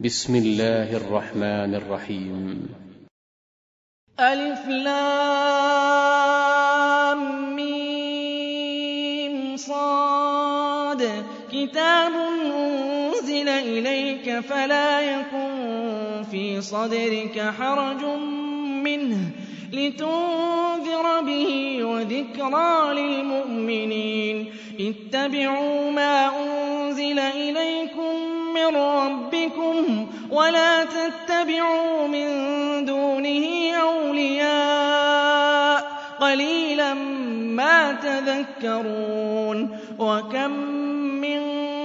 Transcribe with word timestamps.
بسم 0.00 0.36
الله 0.36 0.96
الرحمن 0.96 1.74
الرحيم. 1.74 2.68
ألف 4.20 4.68
لام 4.68 6.00
ميم 7.56 9.56
صاد. 9.56 11.24
كتاب 11.52 12.12
أنزل 12.12 13.48
إليك 13.48 14.40
فلا 14.40 15.00
يكن 15.00 15.52
في 16.30 16.60
صدرك 16.60 17.52
حرج 17.58 18.04
منه 18.84 19.30
لتنذر 19.72 21.20
به 21.20 21.84
وذكرى 21.84 22.94
للمؤمنين. 22.94 24.46
اتبعوا 24.80 25.90
ما 25.90 26.42
أنزل 26.42 27.18
إليكم 27.18 28.13
من 28.54 28.76
ربكم 28.76 30.06
ولا 30.30 30.84
تتبعوا 30.84 32.06
من 32.06 32.28
دونه 32.84 33.72
أولياء 33.82 35.24
قليلا 36.20 36.94
ما 37.54 37.92
تذكرون 37.92 39.78
وكم 39.98 40.50
من 41.20 41.40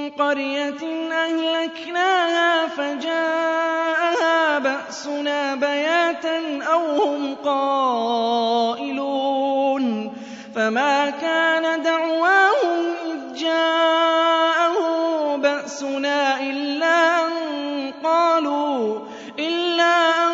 قرية 0.09 1.11
أهلكناها 1.11 2.67
فجاءها 2.67 4.59
بأسنا 4.59 5.55
بياتا 5.55 6.63
أو 6.63 7.03
هم 7.03 7.35
قائلون 7.35 8.89
فما 10.55 11.09
كان 11.09 11.81
دعواهم 11.83 12.93
إذ 13.05 13.33
جاءه 13.35 14.18
بأسنا 15.79 16.41
إلا 16.41 17.27
أن 17.27 17.31
قالوا 18.03 18.99
إلا 19.39 20.27
أن 20.27 20.33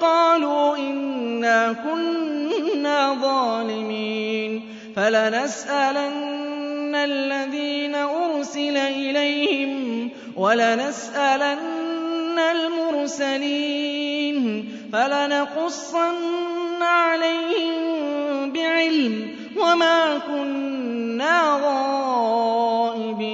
قالوا 0.00 0.76
إنا 0.76 1.72
كنا 1.72 3.14
ظالمين. 3.22 4.62
فلنسألن 4.96 6.94
الذين 6.94 7.94
أرسل 7.94 8.76
إليهم 8.76 10.10
ولنسألن 10.36 12.38
المرسلين. 12.38 14.68
فلنقصن 14.92 16.82
عليهم 16.82 18.52
بعلم 18.52 19.28
وما 19.56 20.18
كنا 20.18 21.60
غائبين. 21.64 23.33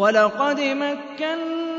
ولقد 0.00 0.60
مكناكم 0.60 1.78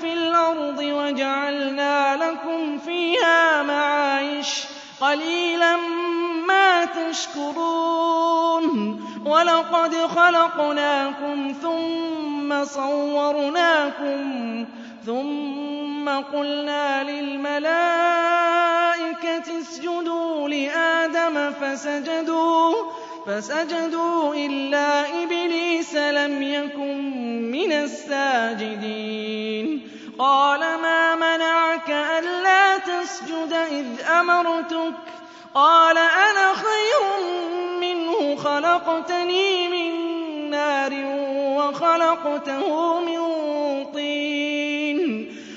في 0.00 0.12
الأرض 0.12 0.78
وجعلنا 0.78 2.16
لكم 2.16 2.78
فيها 2.78 3.62
معايش 3.62 4.64
قليلا 5.00 5.76
ما 6.48 6.84
تشكرون 6.84 8.66
ولقد 9.26 9.94
خلقناكم 9.94 11.54
ثم 11.62 12.64
صورناكم 12.64 14.20
ثم 15.06 16.08
قلنا 16.08 17.02
للملائكة 17.02 17.66
اسجدوا 19.60 20.48
لآدم 20.48 21.52
فسجدوا 21.52 22.74
فسجدوا 23.26 24.34
إلا 24.34 25.22
إبليس 25.22 25.94
لم 25.94 26.42
يكن 26.42 27.00
من 27.50 27.72
الساجدين. 27.72 29.66
قال 30.18 30.60
ما 30.60 31.14
منعك 31.14 31.90
ألا 31.90 32.78
تسجد 32.78 33.52
إذ 33.52 33.86
أمرتك؟ 34.20 34.94
قال 35.54 35.98
أنا 35.98 36.54
خير 36.54 37.02
منه 37.80 38.36
خلقتني 38.36 39.68
من 39.68 40.50
نار 40.50 40.92
وخلقته 41.58 43.00
من 43.00 43.20
طين. 43.94 44.25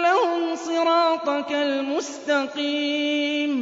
لهم 0.00 0.54
صراطك 0.54 1.52
المستقيم 1.52 3.52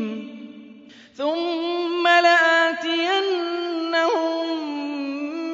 ثم 1.17 2.09
لآتينهم 2.09 3.41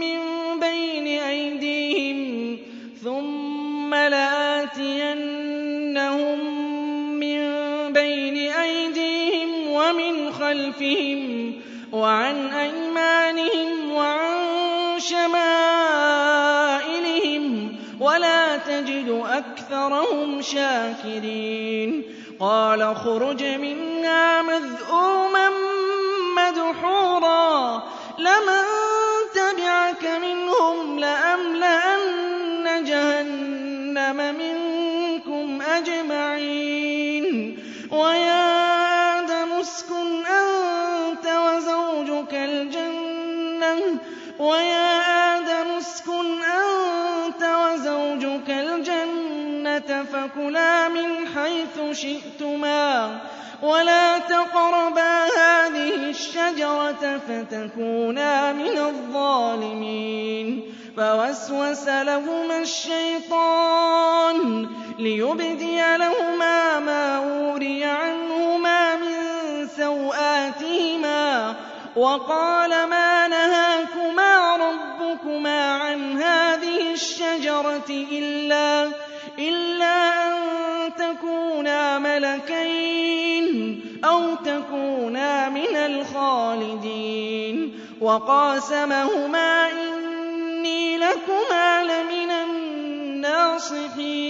من 0.00 0.20
بين 0.60 1.06
أيديهم 1.22 2.58
ثم 3.04 3.94
لآتينهم 3.94 5.36
من 7.20 7.40
بين 7.92 8.36
أيديهم 8.52 9.70
ومن 9.70 10.32
خلفهم 10.32 11.52
وعن 11.92 12.46
أيمانهم 12.46 13.92
وعن 13.92 14.36
شمائلهم 14.98 16.16
ولا 18.00 18.56
تجد 18.56 19.08
أكثرهم 19.28 19.55
شاكرين. 20.40 22.02
قال 22.40 22.82
اخرج 22.82 23.44
منها 23.44 24.42
مذءوما 24.42 25.50
مدحورا. 26.36 27.82
لمن 28.18 28.64
تبعك 29.34 30.20
منهم 30.22 30.98
لأملأن 30.98 32.84
جهنم 32.84 34.34
منكم 34.38 35.62
أجمعين. 35.62 37.58
ويا 37.92 38.56
آدم 39.20 39.52
اسكن 39.52 40.26
أنت 40.26 41.26
وزوجك 41.26 42.34
الجنة. 42.34 43.98
ويا 44.38 45.15
فكلا 49.92 50.88
من 50.88 51.28
حيث 51.34 51.80
شئتما 51.92 53.18
ولا 53.62 54.18
تقربا 54.18 55.24
هذه 55.24 55.94
الشجرة 56.10 57.20
فتكونا 57.28 58.52
من 58.52 58.78
الظالمين 58.78 60.62
فوسوس 60.96 61.88
لهما 61.88 62.58
الشيطان 62.58 64.36
ليبدي 64.98 65.96
لهما 65.96 66.80
ما 66.80 67.16
أوري 67.16 67.84
عنهما 67.84 68.96
من 68.96 69.16
سوآتهما 69.76 71.54
وقال 71.96 72.70
ما 72.70 73.28
نهاكما 73.28 74.56
ربكما 74.56 75.72
عن 75.72 76.22
هذه 76.22 76.92
الشجرة 76.92 77.90
إلا 77.90 78.92
إلا 79.38 80.26
أن 80.26 80.32
تكونا 80.94 81.98
ملكين 81.98 83.80
أو 84.04 84.34
تكونا 84.34 85.48
من 85.48 85.76
الخالدين 85.76 87.80
وقاسمهما 88.00 89.70
إني 89.70 90.98
لكما 90.98 91.84
لمن 91.84 92.30
الناصحين 92.30 94.26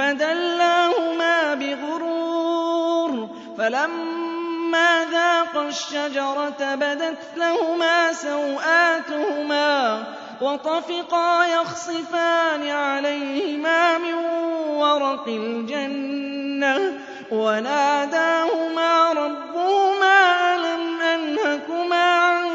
فَدَلَّاهُمَا 0.00 1.54
بِغُرُورٍ 1.54 3.28
فَلَمَّا 3.58 5.04
ذَاقَا 5.12 5.68
الشَّجَرَةَ 5.68 6.74
بَدَتْ 6.74 7.18
لَهُمَا 7.36 8.12
سَوْآتُهُمَا 8.12 10.04
وَطَفِقَا 10.40 11.44
يَخْصِفَانِ 11.46 12.68
عَلَيْهِمَا 12.68 13.98
مِن 13.98 14.14
وَرَقِ 14.80 15.28
الْجَنَّةِ 15.28 16.98
وَنَادَاهُمَا 17.30 19.12
رَبُّهُمَا 19.12 20.16
أَلَمْ 20.56 21.00
أَنْهَكُمَا 21.00 22.04
عَن 22.20 22.46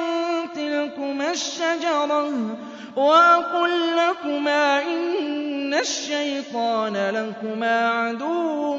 تِلْكُمَا 0.56 1.32
الشَّجَرَةِ 1.32 2.58
وَأَقُل 2.96 3.96
لَّكُمَا 3.96 4.82
إِنَّ 4.82 5.74
الشَّيْطَانَ 5.74 6.96
لَكُمَا 7.10 7.90
عَدُوٌّ 7.90 8.78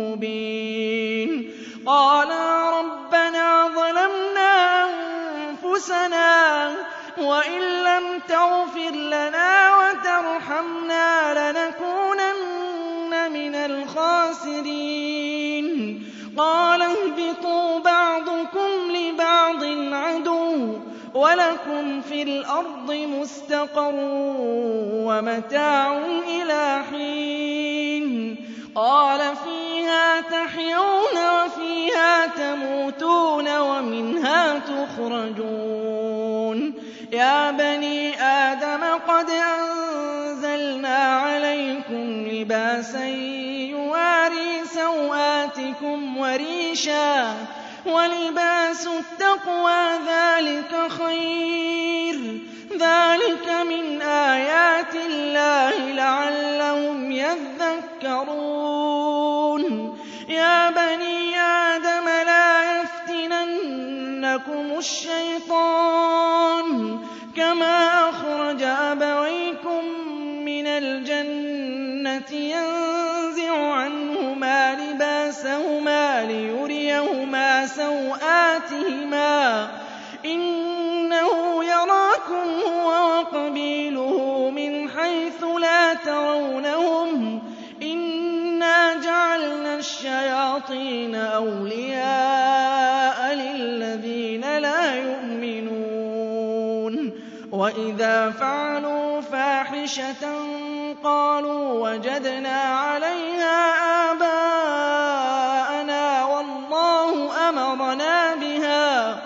مُّبِينٌ 0.00 1.50
قَالَا 1.86 2.70
رَبَّنَا 2.80 3.68
ظَلَمْنَا 3.68 4.84
أَنفُسَنَا 5.50 6.95
وَإِن 7.18 7.60
لَّمْ 7.60 8.18
تَغْفِرْ 8.28 8.90
لَنَا 8.94 9.70
وَتَرْحَمْنَا 9.76 11.34
لَنَكُونَنَّ 11.52 13.12
مِنَ 13.32 13.54
الْخَاسِرِينَ 13.54 14.86
قَالَ 16.36 16.82
اهْبِطُوا 16.82 17.78
بَعْضُكُمْ 17.78 18.92
لِبَعْضٍ 18.92 19.64
عَدُوٌّ 19.94 20.78
وَلَكُمْ 21.14 22.00
فِي 22.00 22.22
الْأَرْضِ 22.22 22.92
مُسْتَقَرٌّ 22.92 23.94
وَمَتَاعٌ 25.08 25.98
إِلَىٰ 26.28 26.82
حِينٍ 26.90 28.36
قَالَ 28.74 29.36
فِيهَا 29.44 30.20
تَحْيَوْنَ 30.20 31.16
وَفِيهَا 31.16 32.26
تَمُوتُونَ 32.26 33.58
وَمِنْهَا 33.58 34.58
تُخْرَجُونَ 34.58 36.06
يَا 37.12 37.50
بَنِي 37.50 38.22
آدَمَ 38.22 38.84
قَدْ 39.08 39.30
أَنزَلْنَا 39.30 40.96
عَلَيْكُمْ 40.96 42.28
لِبَاسًا 42.28 43.06
يُوَارِي 43.70 44.64
سَوْآتِكُمْ 44.74 46.16
وَرِيشًا 46.18 47.34
وَلِبَاسُ 47.86 48.86
التَّقْوَىٰ 48.86 49.98
ذَٰلِكَ 50.06 50.88
خَيْرٌ 50.98 52.16
ۚ. 52.16 52.18
ذَٰلِكَ 52.78 53.48
مِنْ 53.68 54.02
آيَاتِ 54.02 54.94
اللَّهِ 54.94 55.92
لَعَلَّهُمْ 55.92 57.12
يَذَّكَّرُونَ. 57.12 58.36
يَا 60.28 60.70
بَنِي 60.70 61.25
يَفْتِنَنَّكُمُ 64.36 64.78
الشَّيْطَانُ 64.78 66.68
كَمَا 67.36 68.08
أَخْرَجَ 68.10 68.62
أَبَوَيْكُم 68.62 69.84
مِّنَ 70.44 70.66
الْجَنَّةِ 70.66 72.32
يَنزِعُ 72.32 73.72
عَنْهُمَا 73.72 74.74
لِبَاسَهُمَا 74.74 76.24
لِيُرِيَهُمَا 76.24 77.66
سَوْآتِهِمَا 77.66 79.66
ۗ 79.66 79.70
إِنَّهُ 80.26 81.64
يَرَاكُمْ 81.64 82.48
هُوَ 82.68 82.88
وَقَبِيلُهُ 82.88 84.50
مِنْ 84.50 84.90
حَيْثُ 84.90 85.44
لَا 85.60 85.94
تَرَوْنَهُمْ 85.94 87.40
ۗ 87.40 87.42
إِنَّا 87.82 89.00
جَعَلْنَا 89.00 89.74
الشَّيَاطِينَ 89.76 91.14
أَوْلِيَاءَ 91.14 92.45
وَإِذَا 97.66 98.30
فَعَلُوا 98.30 99.20
فَاحِشَةً 99.20 100.24
قَالُوا 101.04 101.90
وَجَدْنَا 101.90 102.58
عَلَيْهَا 102.62 103.58
آبَاءَنَا 104.12 105.44
وَاللَّهُ 106.24 107.48
أَمَرَنَا 107.48 108.34
بِهَا 108.34 109.14
ۗ 109.14 109.18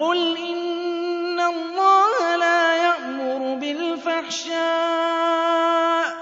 قُلْ 0.00 0.36
إِنَّ 0.36 1.40
اللَّهَ 1.40 2.36
لَا 2.36 2.76
يَأْمُرُ 2.76 3.54
بِالْفَحْشَاءِ 3.62 4.54
ۖ 6.10 6.14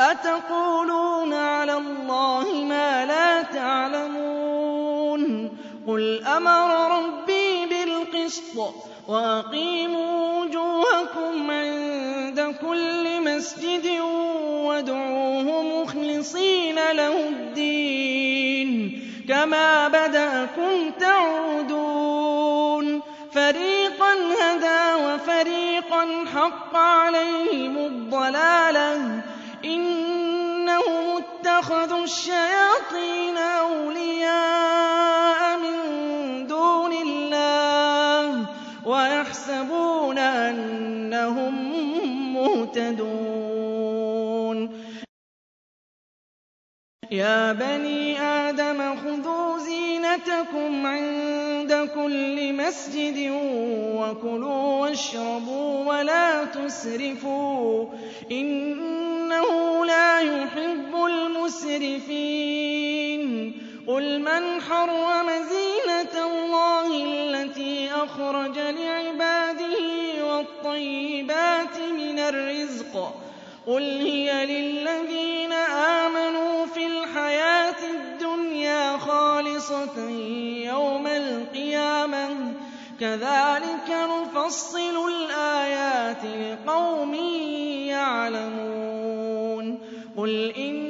أَتَقُولُونَ 0.00 1.34
عَلَى 1.34 1.72
اللَّهِ 1.76 2.64
مَا 2.68 3.06
لَا 3.06 3.42
تَعْلَمُونَ 3.42 5.22
قُلْ 5.86 6.24
أَمَرَ 6.26 6.69
بِالْقِسْطِ 8.30 8.56
ۖ 8.56 8.58
وَأَقِيمُوا 9.10 10.40
وُجُوهَكُمْ 10.44 11.50
عِندَ 11.50 12.54
كُلِّ 12.60 13.20
مَسْجِدٍ 13.22 13.86
وَادْعُوهُ 14.66 15.62
مُخْلِصِينَ 15.62 16.74
لَهُ 16.92 17.28
الدِّينَ 17.28 19.00
كَمَا 19.28 19.88
بَدَأَكُمْ 19.88 20.90
تَعُودُونَ 21.00 22.86
فَرِيقًا 23.32 24.12
هَدَىٰ 24.40 24.94
وَفَرِيقًا 25.04 26.24
حَقَّ 26.34 26.76
عَلَيْهِمُ 26.76 27.78
الضَّلَالَةُ 27.78 28.96
ۗ 28.98 29.00
إِنَّهُمُ 29.64 31.22
اتَّخَذُوا 31.22 32.04
الشَّيَاطِينَ 32.04 33.36
أَوْلِيَاءَ 33.38 34.78
مِن 35.58 36.09
وَيَحْسَبُونَ 38.90 40.18
أَنَّهُم 40.18 41.54
مُّهْتَدُونَ. 42.34 43.78
يَا 47.10 47.52
بَنِي 47.52 48.20
آدَمَ 48.20 48.96
خُذُوا 48.96 49.58
زِينَتَكُمْ 49.58 50.86
عِندَ 50.86 51.88
كُلِّ 51.94 52.52
مَسْجِدٍ 52.52 53.30
وَكُلُوا 53.98 54.80
وَاشْرَبُوا 54.80 55.84
وَلَا 55.84 56.44
تُسْرِفُوا 56.44 57.84
ۚ. 57.84 57.88
إِنَّهُ 58.32 59.84
لَا 59.86 60.20
يُحِبُّ 60.20 61.04
الْمُسْرِفِينَ. 61.06 63.09
قُلْ 63.90 64.20
مَنْ 64.20 64.60
حَرَّمَ 64.62 65.28
زِينَةَ 65.54 66.14
اللَّهِ 66.26 66.86
الَّتِي 67.04 67.90
أَخْرَجَ 67.92 68.58
لِعِبَادِهِ 68.58 69.76
وَالطَّيِّبَاتِ 70.26 71.78
مِنَ 71.98 72.18
الرِّزْقِ 72.18 72.94
ۚ 73.10 73.14
قُلْ 73.66 73.82
هِيَ 73.82 74.46
لِلَّذِينَ 74.46 75.52
آمَنُوا 76.02 76.66
فِي 76.66 76.86
الْحَيَاةِ 76.86 77.80
الدُّنْيَا 77.94 78.98
خَالِصَةً 78.98 80.10
يَوْمَ 80.70 81.06
الْقِيَامَةِ 81.06 82.28
ۚ 82.28 82.34
كَذَٰلِكَ 83.00 83.88
نُفَصِّلُ 83.90 84.96
الْآيَاتِ 85.08 86.24
لِقَوْمٍ 86.24 87.14
يَعْلَمُونَ 87.90 89.78
قُلْ 90.16 90.52
إِنَّمَا 90.58 90.89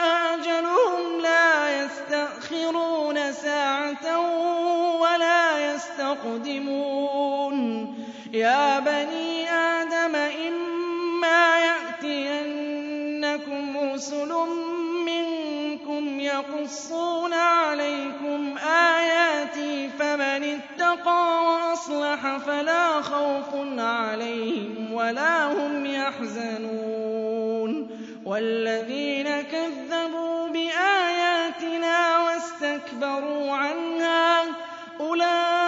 وَلَا 6.25 6.37
يَسْتَقْدِمُونَ 6.37 7.57
يَا 8.33 8.79
بَنِي 8.79 9.49
آدَمَ 9.49 10.15
إِمَّا 10.15 11.59
يَأْتِيَنَّكُمْ 11.59 12.97
رُسُلٌ 13.93 14.33
مِّنكُمْ 15.05 16.19
يَقُصُّونَ 16.19 17.33
عَلَيْكُمْ 17.33 18.57
آيَاتِي 18.67 19.89
فَمَنِ 19.99 20.43
اتَّقَىٰ 20.59 21.43
وَأَصْلَحَ 21.45 22.37
فَلَا 22.37 23.01
خَوْفٌ 23.01 23.79
عَلَيْهِمْ 23.79 24.93
وَلَا 24.93 25.45
هُمْ 25.53 25.85
يَحْزَنُونَ. 25.85 27.71
وَالَّذِينَ 28.25 29.41
كَذَّبُوا 29.41 30.47
بِآيَاتِنَا 30.47 32.17
وَاسْتَكْبَرُوا 32.25 33.51
عَنْهَا 33.51 34.41
أُولَٰئِكَ 34.99 35.60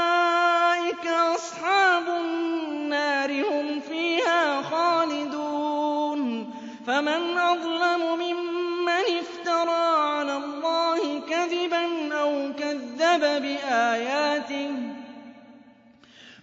فَمَنْ 6.88 7.38
أَظْلَمُ 7.38 8.20
مِمَّنِ 8.20 9.04
افْتَرَىٰ 9.20 9.96
عَلَى 9.98 10.38
اللَّهِ 10.38 11.20
كَذِبًا 11.30 12.14
أَوْ 12.20 12.54
كَذَّبَ 12.60 13.20
بِآيَاتِهِ 13.42 14.72
ۚ 14.72 14.74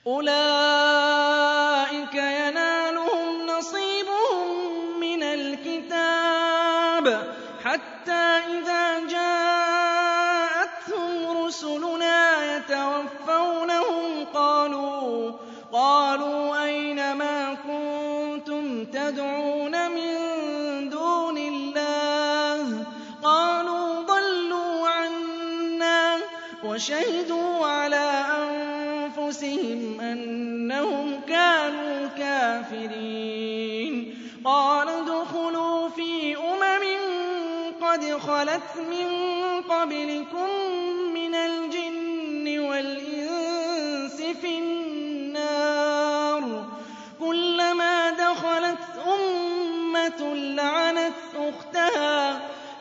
أُولَٰئِكَ 0.07 1.35
يَنَالُهُمْ 2.15 3.47
نَصِيبُهُم 3.47 4.47
مِّنَ 5.01 5.23
الْكِتَابِ 5.23 7.07
حَتَّىٰ 7.65 8.41
إِذَا 8.59 8.99
جَاءَتْهُمْ 9.17 10.23
رُسُلُنَا 11.45 12.57
يَتَوَفَّوْنَهُمْ 12.57 14.25
قَالُوا 15.73 16.65
أَيْنَ 16.65 17.13
مَا 17.17 17.55
كُنتُمْ 17.55 18.85
تَدْعُونَ 18.85 19.40
وَشَهِدُوا 26.71 27.67
عَلَىٰ 27.67 28.25
أَنفُسِهِمْ 28.39 30.01
أَنَّهُمْ 30.01 31.21
كَانُوا 31.29 32.07
كَافِرِينَ. 32.19 33.95
قَالَ 34.45 34.89
ادْخُلُوا 34.89 35.89
فِي 35.89 36.37
أُمَمٍ 36.37 36.85
قَدْ 37.83 38.05
خَلَتْ 38.19 38.71
مِن 38.91 39.09
قَبْلِكُم 39.63 40.49
مِّنَ 41.15 41.35
الْجِنِّ 41.35 42.59
وَالْإِنسِ 42.59 44.17
فِي 44.41 44.59
النَّارِ 44.59 46.43
ۖ. 46.43 46.45
كُلَّمَا 47.25 48.11
دَخَلَتْ 48.11 48.85
أُمَّةٌ 49.07 50.35
لَّعَنَتْ 50.35 51.15
أُخْتَهَا 51.37 51.70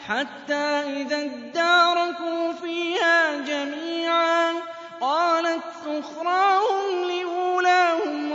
حَتَّىٰ 0.10 1.02
إِذَا 1.02 1.18
ادَّارَكُوا 1.22 2.52
فِيهَا 2.54 3.38
جَمِيعًا 3.38 4.54
قَالَتْ 5.02 5.64
أُخْرَاهُمْ 5.88 7.04
لِأُولَاهُمْ 7.12 8.34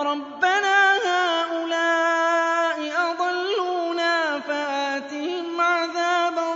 رَبَّنَا 0.00 0.96
هَٰؤُلَاءِ 1.08 2.78
أَضَلُّونَا 3.10 4.40
فَآتِهِمْ 4.40 5.60
عَذَابًا 5.60 6.48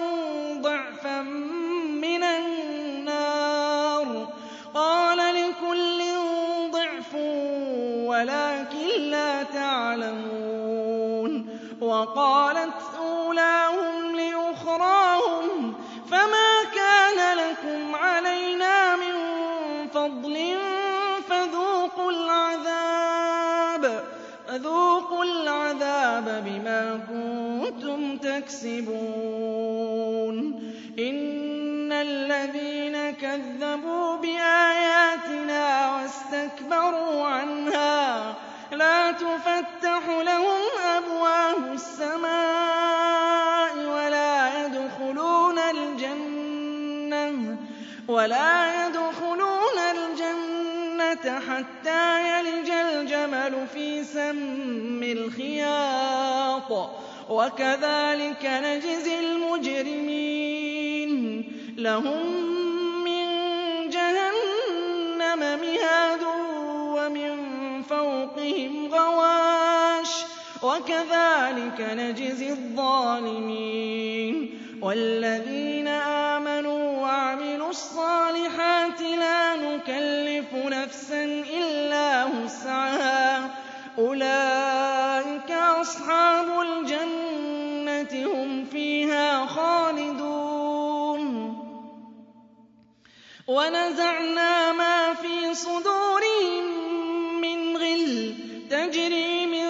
ضِعْفًا 0.60 1.22
مِّنَ 2.02 2.22
النَّارِ 2.22 4.04
ۖ. 4.04 4.28
قَالَ 4.74 5.18
لِكُلٍّ 5.18 6.00
ضِعْفٌ 6.70 7.14
وَلَٰكِن 8.10 8.88
لَّا 9.00 9.42
تَعْلَمُونَ. 9.42 11.46
وَقَالَتْ 11.80 12.85
فَذُوقُوا 24.56 25.24
الْعَذَابَ 25.24 26.44
بِمَا 26.46 27.00
كُنتُمْ 27.08 28.16
تَكْسِبُونَ. 28.16 28.96
إِنَّ 30.98 31.92
الَّذِينَ 31.92 33.10
كَذَّبُوا 33.10 34.16
بِآيَاتِنَا 34.16 35.92
وَاسْتَكْبَرُوا 35.96 37.24
عَنْهَا 37.26 38.34
لَا 38.72 39.12
تُفَتَّحُ 39.12 40.08
لَهُمْ 40.08 40.60
أَبْوَابُ 40.96 41.72
السَّمَاءِ 41.72 43.26
وَلَا 43.88 44.66
يَدْخُلُونَ 44.66 45.58
حَتَّىٰ 51.28 52.20
يَلِجَ 52.28 52.70
الْجَمَلُ 52.70 53.66
فِي 53.74 54.04
سَمِّ 54.04 55.02
الْخِيَاطِ 55.02 56.72
ۚ. 56.72 56.90
وَكَذَٰلِكَ 57.30 58.44
نَجْزِي 58.46 59.18
الْمُجْرِمِينَ. 59.20 59.82
لَهُم 61.78 62.26
مِّن 63.04 63.26
جَهَنَّمَ 63.90 65.38
مِهَادٌ 65.38 66.22
وَمِن 66.96 67.32
فَوْقِهِمْ 67.82 68.94
غَوَاشٍ 68.94 70.24
ۚ. 70.24 70.26
وَكَذَٰلِكَ 70.64 71.80
نَجْزِي 71.80 72.50
الظَّالِمِينَ. 72.50 74.48
وَعَمِلُوا 77.66 77.70
الصَّالِحَاتِ 77.70 79.00
لَا 79.02 79.56
نُكَلِّفُ 79.56 80.54
نَفْسًا 80.54 81.24
إِلَّا 81.24 82.24
وُسْعَهَا. 82.24 83.50
أُولَٰئِكَ 83.98 85.50
أَصْحَابُ 85.50 86.46
الْجَنَّةِ 86.60 88.02
ۖ 88.26 88.28
هُمْ 88.36 88.64
فِيهَا 88.64 89.46
خَالِدُونَ. 89.46 91.22
وَنَزَعْنَا 93.48 94.72
مَا 94.72 95.14
فِي 95.14 95.54
صُدُورِهِم 95.54 96.64
مِّنْ 97.40 97.76
غِلٍّ 97.76 98.34
تَجْرِي 98.70 99.46
مِن 99.46 99.68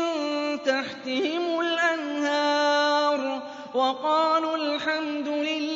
تَحْتِهِمُ 0.62 1.60
الْأَنْهَارُ. 1.60 3.42
وَقَالُوا 3.74 4.56
الْحَمْدُ 4.56 5.28
لِلَّهِ 5.28 5.75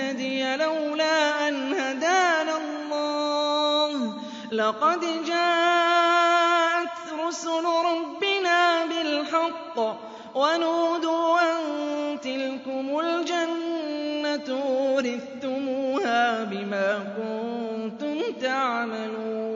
لِنَهْتَدِيَ 0.00 0.56
لَوْلَا 0.56 1.48
أَنْ 1.48 1.74
هَدَانَا 1.74 2.56
اللَّهُ 2.56 4.10
ۖ. 4.10 4.14
لَقَدْ 4.52 5.00
جَاءَتْ 5.26 6.98
رُسُلُ 7.26 7.64
رَبِّنَا 7.64 8.84
بِالْحَقِّ 8.86 9.76
ۖ 9.78 9.96
وَنُودُوا 10.34 11.40
أَن 11.40 11.56
تِلْكُمُ 12.20 12.98
الْجَنَّةُ 13.00 14.48
أُورِثْتُمُوهَا 14.62 16.44
بِمَا 16.44 16.88
كُنتُمْ 17.16 18.16
تَعْمَلُونَ. 18.42 19.50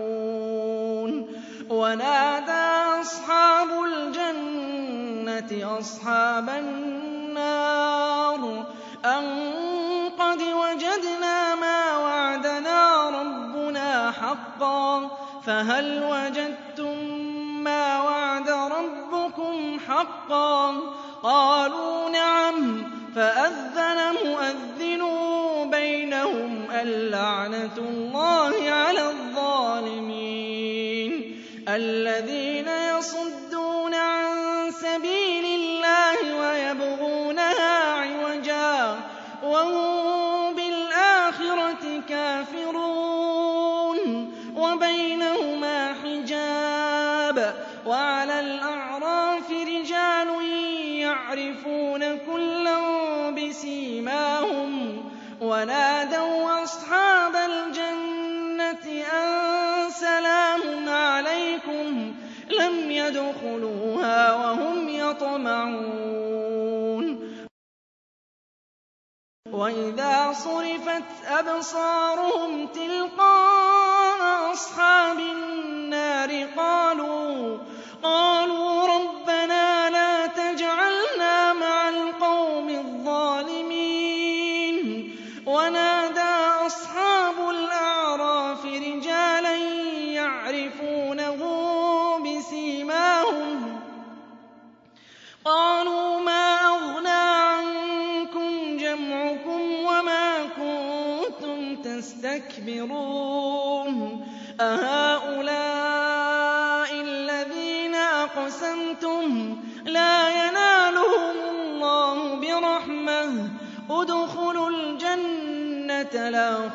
وَنَادَىٰ 1.70 3.00
أَصْحَابُ 3.00 3.68
الْجَنَّةِ 3.84 5.78
أَصْحَابَ 5.78 6.48
النَّارِ 6.48 8.40
أَن 9.04 9.43
وَجَدْنَا 10.94 11.54
مَا 11.54 11.96
وَعَدَنَا 11.98 13.10
رَبُّنَا 13.10 14.10
حَقًّا 14.10 15.10
فَهَلْ 15.46 16.02
وَجَدتُّم 16.04 16.98
مَّا 17.64 18.02
وَعَدَ 18.02 18.48
رَبُّكُمْ 18.48 19.78
حَقًّا 19.88 20.72
ۖ 20.72 20.74
قَالُوا 21.22 22.08
نَعَمْ 22.08 22.90
فَأَذَّنَ 23.16 24.14
مُؤَذِّنٌ 24.24 25.02
بَيْنَهُمْ 25.70 26.68
اللَّعْنَةُ 26.70 27.76
اللَّهِ 27.78 28.70
عَلَى 28.70 29.10
الظَّالِمِينَ 29.10 30.32
الَّذِينَ 31.68 32.68
يَصُدُّونَ 32.68 33.43
بِسِيمَاهُمْ 54.04 55.04
وَنَادَوْا 55.40 56.62
أَصْحَابَ 56.62 57.36
الْجَنَّةِ 57.36 58.86
أَن 59.12 59.90
سَلَامٌ 59.90 60.88
عَلَيْكُمْ 60.88 62.12
ۚ 62.12 62.16
لَمْ 62.52 62.90
يَدْخُلُوهَا 62.90 64.34
وَهُمْ 64.34 64.88
يَطْمَعُونَ 64.88 66.24
وَإِذَا 69.52 70.32
صُرِفَتْ 70.32 71.08
أَبْصَارُهُمْ 71.26 72.66
تِلْقَاءَ 72.66 74.52
أَصْحَابِ 74.52 75.18
النَّارِ 75.18 76.46
قَالُوا 76.56 77.58
قَالُوا 78.02 78.43
تَسْتَكْبِرُونَ 102.64 104.24
أَهَٰؤُلَاءِ 104.60 105.80
الَّذِينَ 107.00 107.94
أَقْسَمْتُمْ 107.94 109.56
لَا 109.86 110.28
يَنَالُهُمُ 110.30 111.36
اللَّهُ 111.50 112.34
بِرَحْمَةٍ 112.34 113.48
ۚ 113.48 113.50
ادْخُلُوا 113.90 114.70
الْجَنَّةَ 114.70 116.28
لَا 116.28 116.68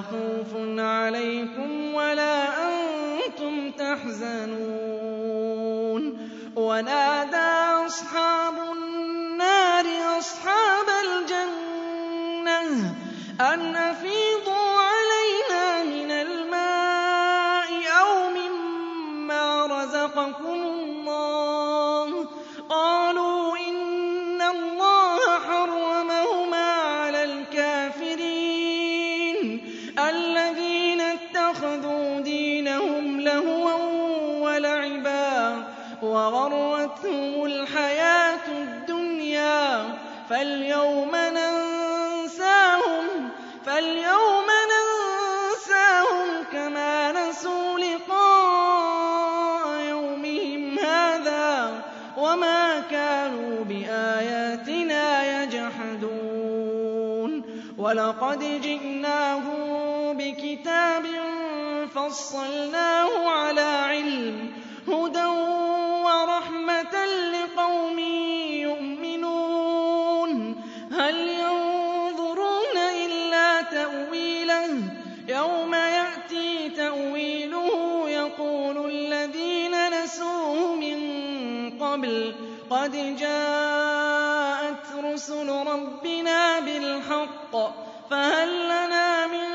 خَوْفٌ 0.00 0.56
عَلَيْكُمْ 0.78 1.94
وَلَا 1.94 2.38
أَنتُمْ 2.68 3.70
تَحْزَنُونَ. 3.70 5.06
وَنَادَىٰ 6.56 7.86
أَصْحَابُ 7.86 8.54
النَّارِ 8.72 9.86
أَصْحَابَ 10.18 10.86
أَنْ 13.40 13.76
أَفِيضُوا 13.76 14.80
عَلَيْنَا 14.88 15.82
مِنَ 15.84 16.10
الْمَاءِ 16.10 17.68
أَوْ 18.00 18.30
مِمَّا 18.30 19.66
رَزَقَكُمُ 19.66 20.62
اللَّهُ 20.62 22.24
ۚ 22.24 22.28
قَالُوا 22.68 23.56
إِنَّ 23.56 24.42
اللَّهَ 24.42 25.38
حَرَّمَهُمَا 25.48 26.72
عَلَى 26.72 27.24
الْكَافِرِينَ 27.24 28.40
الَّذِينَ 29.98 31.00
اتَّخَذُوا 31.00 32.20
دِينَهُمْ 32.20 33.20
لَهْوًا 33.20 33.74
وَلَعِبًا 34.40 35.64
وَغَرَّتْهُمُ 36.02 37.44
الْحَيَاةُ 37.44 38.48
الدُّنْيَا 38.48 39.84
فَالْيَوْمَ 40.30 41.14
وَلَقَدْ 57.96 58.60
جِئْنَاهُم 58.62 60.16
بِكِتَابٍ 60.16 61.04
فَصَّلْنَاهُ 61.94 63.28
عَلَىٰ 63.30 63.60
عِلْمٍ 63.88 64.52
هُدًى 64.88 65.24
وَرَحْمَةً 66.04 66.94
لِّقَوْمٍ 67.32 67.98
يُؤْمِنُونَ. 68.68 70.30
هَلْ 70.92 71.16
يَنظُرُونَ 71.28 72.76
إِلَّا 73.06 73.62
تَأْوِيلَهُ 73.62 74.66
ۚ؟ 74.66 74.82
يَوْمَ 75.28 75.74
يَأْتِي 75.74 76.68
تَأْوِيلُهُ 76.76 77.70
يَقُولُ 78.08 78.90
الَّذِينَ 78.90 79.74
نَسُوهُ 80.02 80.74
مِن 80.76 80.98
قَبْلُ 81.80 82.34
قَدْ 82.70 82.92
جَاءَتْ 83.16 84.84
رُسُلُ 85.04 85.48
رَبِّنَا 85.48 86.60
بِالْحَقِّ 86.60 87.35
فَهَل 88.10 88.64
لَّنَا 88.64 89.26
مِن 89.26 89.48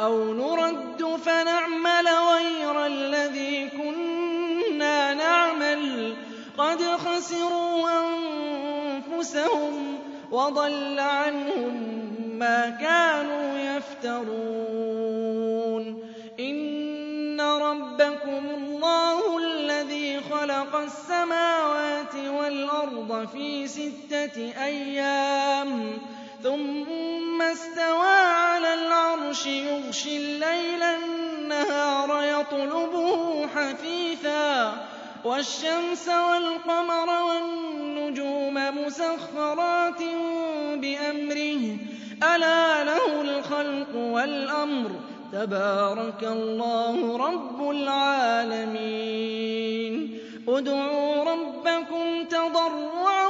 أَوْ 0.00 0.34
نُرَدُّ 0.34 1.04
فَنَعْمَلَ 1.24 2.08
غَيْرَ 2.08 2.86
الَّذِي 2.86 3.68
كُنَّا 3.68 5.14
نَعْمَلُ 5.14 6.14
ۚ؟ 6.14 6.16
قَدْ 6.60 6.82
خَسِرُوا 6.82 7.90
أَنفُسَهُمْ 8.00 9.98
وَضَلَّ 10.30 11.00
عَنْهُم 11.00 11.74
مَّا 12.38 12.70
كَانُوا 12.70 13.58
يَفْتَرُونَ. 13.58 14.34
إِنَّ 16.40 17.40
رَبَّكُمُ 17.40 18.44
اللَّهُ 18.54 19.33
خَلَقَ 20.74 20.82
السَّمَاوَاتِ 20.82 22.14
وَالْأَرْضَ 22.14 23.28
فِي 23.32 23.66
سِتَّةِ 23.66 24.52
أَيَّامٍ. 24.64 25.98
ثُمَّ 26.42 27.42
اسْتَوَىٰ 27.42 28.26
عَلَى 28.26 28.74
الْعَرْشِ 28.74 29.46
يُغْشِي 29.46 30.16
اللَّيْلَ 30.16 30.82
النَّهَارَ 30.82 32.40
يَطْلُبُهُ 32.40 33.46
حَثِيثًا. 33.46 34.72
وَالشَّمْسَ 35.24 36.08
وَالْقَمَرَ 36.08 37.22
وَالنُّجُومَ 37.22 38.84
مُسَخَّرَاتٍ 38.84 40.02
بِأَمْرِهِ 40.74 41.76
ۗ. 41.76 41.78
أَلَا 42.24 42.84
لَهُ 42.84 43.20
الْخَلْقُ 43.20 43.94
وَالْأَمْرُ 43.96 44.90
ۗ. 44.90 44.94
تَبَارَكَ 45.32 46.24
اللَّهُ 46.24 47.16
رَبُّ 47.16 47.70
الْعَالَمِينَ. 47.70 50.13
ادْعُوا 50.48 51.24
رَبَّكُمْ 51.24 52.24
تَضَرُّعًا 52.24 53.26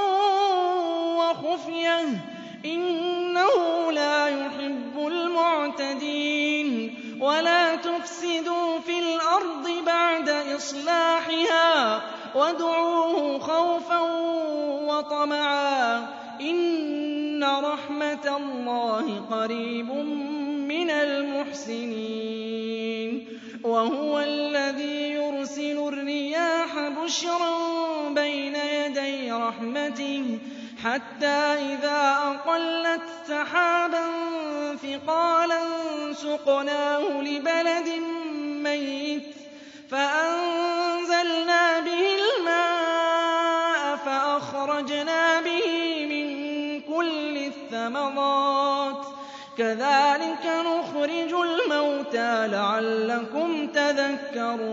وَخُفْيَةً 1.18 2.02
ۚ 2.02 2.06
إِنَّهُ 2.66 3.90
لَا 3.92 4.28
يُحِبُّ 4.28 5.06
الْمُعْتَدِينَ. 5.06 6.94
وَلَا 7.20 7.74
تُفْسِدُوا 7.76 8.78
فِي 8.78 8.98
الْأَرْضِ 8.98 9.68
بَعْدَ 9.86 10.28
إِصْلَاحِهَا 10.28 12.02
وَادْعُوهُ 12.34 13.38
خَوْفًا 13.38 14.00
وَطَمَعًا 14.88 16.00
ۚ. 16.00 16.04
إِنَّ 16.40 17.44
رَحْمَتَ 17.44 18.26
اللَّهِ 18.26 19.20
قَرِيبٌ 19.30 19.90
مِّنَ 20.68 20.90
الْمُحْسِنِينَ. 20.90 22.14
وَهُوَ 23.64 24.20
الَّذِي 24.20 25.10
يُرْسِلُ 25.10 25.78
الرِّيَاحَ 25.88 26.88
بُشْرًا 26.88 27.56
بَيْنَ 28.08 28.56
يَدَيْ 28.56 29.32
رَحْمَتِهِ 29.32 30.38
حَتَّىٰ 30.84 31.48
إِذَا 31.72 32.00
أَقَلَّتْ 32.28 33.02
سَحَابًا 33.28 34.04
ثِقَالًا 34.82 35.62
سُقْنَاهُ 36.12 37.22
لِبَلَدٍ 37.22 37.88
مَّيِّتٍ 38.68 39.34
فَأَنزَلْنَا 39.90 41.80
بِهِ 41.80 42.02
الْمَاءَ 42.20 43.96
فَأَخْرَجْنَا 43.96 45.40
بِهِ 45.40 45.66
مِن 46.12 46.28
كُلِّ 46.80 47.36
الثَّمَرَاتِ 47.36 48.30
ۚ 48.30 48.33
كَذَٰلِكَ 49.58 50.46
نُخْرِجُ 50.46 51.34
الْمَوْتَىٰ 51.34 52.48
لَعَلَّكُمْ 52.52 53.66
تَذَكَّرُونَ. 53.66 54.64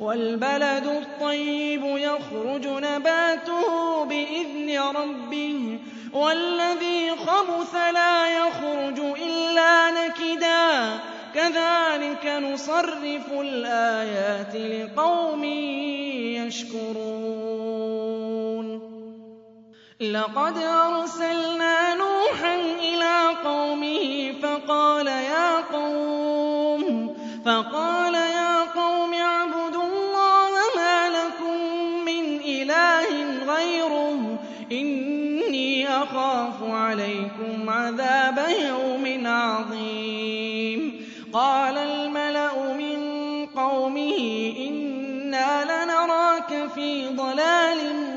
وَالْبَلَدُ 0.00 0.86
الطَّيِّبُ 0.86 1.82
يَخْرُجُ 1.84 2.66
نَبَاتُهُ 2.66 4.04
بِإِذْنِ 4.04 4.78
رَبِّهِ. 4.80 5.78
وَالَّذِي 6.12 7.10
خَبُثَ 7.10 7.74
لَا 7.74 8.46
يَخْرُجُ 8.46 9.00
إِلَّا 9.00 9.90
نَكِدًا 9.90 10.96
ۚ. 10.96 11.00
كَذَٰلِكَ 11.34 12.26
نُصَرِّفُ 12.26 13.32
الْآيَاتِ 13.32 14.56
لِقَوْمٍ 14.56 15.44
يَشْكُرُونَ. 16.46 17.31
لَقَدْ 20.02 20.58
أَرْسَلْنَا 20.58 21.94
نُوحًا 21.94 22.54
إِلَىٰ 22.56 23.28
قَوْمِهِ 23.44 24.34
فَقَالَ 24.42 25.06
يَا 28.14 28.62
قَوْمِ 28.74 29.14
اعْبُدُوا 29.14 29.82
اللَّهَ 29.82 30.52
مَا 30.76 31.08
لَكُم 31.08 31.56
مِّنْ 32.04 32.40
إِلَٰهٍ 32.40 33.08
غَيْرُهُ 33.54 34.38
إِنِّي 34.72 35.88
أَخَافُ 35.88 36.62
عَلَيْكُمْ 36.62 37.70
عَذَابَ 37.70 38.38
يَوْمٍ 38.68 39.26
عَظِيمٍ. 39.26 41.06
قَالَ 41.32 41.78
الْمَلَأُ 41.78 42.72
مِن 42.74 42.98
قَوْمِهِ 43.46 44.18
إِنَّا 44.68 45.64
لَنَرَاكَ 45.64 46.70
فِي 46.74 47.08
ضَلَالٍ 47.08 48.11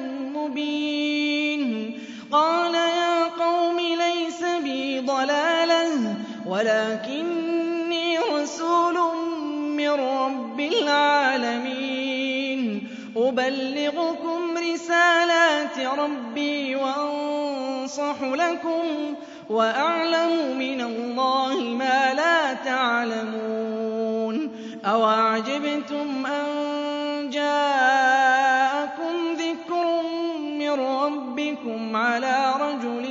وَلَٰكِنِّي 6.46 8.20
رَسُولٌ 8.20 8.98
مِّن 9.78 9.90
رَّبِّ 9.90 10.60
الْعَالَمِينَ. 10.60 12.62
أُبَلِّغُكُمْ 13.18 14.58
رِسَالَاتِ 14.74 15.80
رَبِّي 15.80 16.76
وَأَنصَحُ 16.76 18.22
لَكُمْ 18.22 18.84
وَأَعْلَمُ 19.50 20.58
مِنَ 20.60 20.82
اللَّهِ 20.82 21.60
مَا 21.60 22.14
لَا 22.14 22.54
تَعْلَمُونَ. 22.54 24.52
أَوَعَجِبْتُمْ 24.86 26.26
أَن 26.26 26.46
جَاءَكُمْ 27.30 29.14
ذِكْرٌ 29.38 30.02
مِّن 30.40 30.72
رَّبِّكُمْ 30.72 31.96
عَلَىٰ 31.96 32.54
رَجُلٍ 32.60 33.05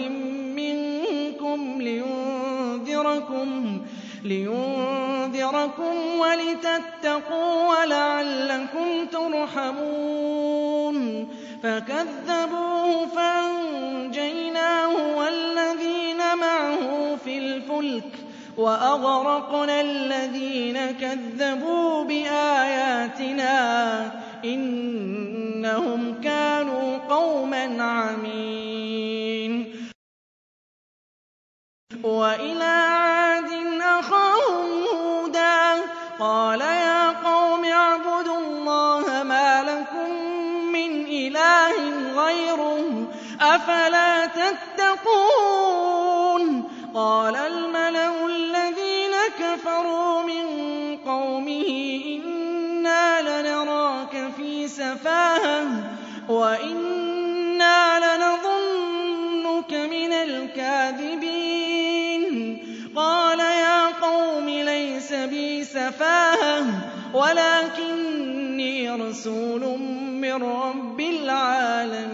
لِيُنذِرَكُمْ 4.24 5.94
وَلِتَتَّقُوا 6.18 7.80
وَلَعَلَّكُمْ 7.80 9.06
تُرْحَمُونَ. 9.12 10.96
فَكَذَّبُوهُ 11.62 13.06
فَأَنجَيْنَاهُ 13.06 15.16
وَالَّذِينَ 15.16 16.18
مَعَهُ 16.40 17.16
فِي 17.24 17.38
الْفُلْكِ 17.38 18.12
وَأَغْرَقْنَا 18.56 19.80
الَّذِينَ 19.80 20.90
كَذَّبُوا 20.90 22.04
بِآيَاتِنَا 22.04 23.54
ۚ 24.08 24.12
إِنَّهُمْ 24.44 26.20
كَانُوا 26.20 26.98
قَوْمًا 26.98 27.82
عَمِينَ. 27.82 29.74
أَفَلَا 43.54 44.26
تَتَّقُونَ 44.26 45.62
قَالَ 46.94 47.36
الْمَلَأُ 47.36 48.26
الَّذِينَ 48.26 49.14
كَفَرُوا 49.38 50.22
مِن 50.22 50.46
قَوْمِهِ 51.06 51.68
إِنَّا 52.16 53.20
لَنَرَاكَ 53.22 54.30
فِي 54.36 54.68
سَفَاهَةٍ 54.68 55.66
وَإِنَّا 56.28 57.98
لَنَظُنُّكَ 58.16 59.72
مِنَ 59.74 60.12
الْكَاذِبِينَ 60.12 61.44
قَالَ 62.96 63.40
يَا 63.40 63.86
قَوْمِ 63.88 64.48
لَيْسَ 64.48 65.12
بِي 65.12 65.64
سَفَاهَةٌ 65.64 66.64
وَلَٰكِنِّي 67.14 68.90
رَسُولٌ 68.90 69.78
مِّن 70.22 70.42
رَّبِّ 70.42 71.00
الْعَالَمِينَ 71.00 72.13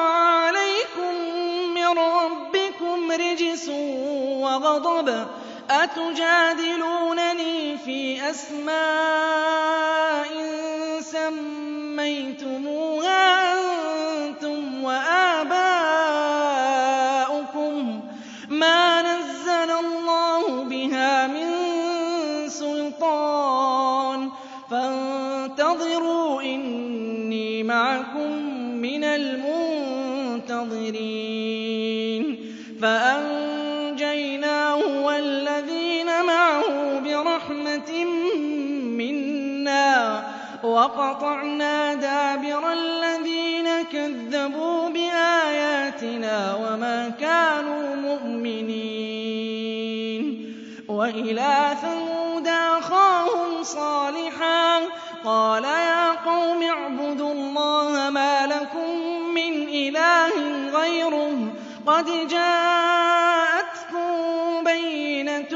عَلَيْكُم 0.00 1.14
مِّن 1.74 1.98
رَّبِّكُمْ 1.98 3.12
رِجْسٌ 3.12 3.68
وَغَضَبٌ. 4.42 5.26
أَتُجَادِلُونَنِي 5.70 7.58
فِي 7.78 8.30
أَسْمَاءٍ 8.30 10.28
سَمَّيْتُمُوهَا؟ 11.00 12.40
الْمُنتَظِرِينَ 30.96 32.38
فَأَنجَيْنَاهُ 32.82 34.76
وَالَّذِينَ 35.04 36.06
مَعَهُ 36.26 36.98
بِرَحْمَةٍ 37.00 38.04
مِّنَّا. 38.98 40.22
وَقَطَعْنَا 40.62 41.94
دَابِرَ 41.94 42.72
الَّذِينَ 42.72 43.68
كَذَّبُوا 43.92 44.88
بِآيَاتِنَا 44.88 46.54
وَمَا 46.54 47.08
كَانُوا 47.20 47.96
مُؤْمِنِينَ. 47.96 48.70
وَإِلَىٰ 50.88 51.76
ثَمُودَ 51.82 52.46
أَخَاهُمْ 52.48 53.62
صَالِحًا 53.62 54.80
ۚ 54.80 54.88
قَالَ 55.24 55.64
قَدْ 62.00 62.28
جَاءَتْكُم 62.28 64.08
بَيِّنَةٌ 64.64 65.54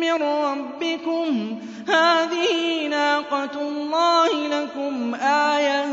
مِّن 0.00 0.12
رَّبِّكُمْ 0.22 1.28
ۖ. 1.54 1.90
هَٰذِهِ 1.90 2.86
نَاقَةُ 2.88 3.60
اللَّهِ 3.60 4.32
لَكُمْ 4.48 5.14
آيَةً 5.14 5.84
ۖ. 5.84 5.88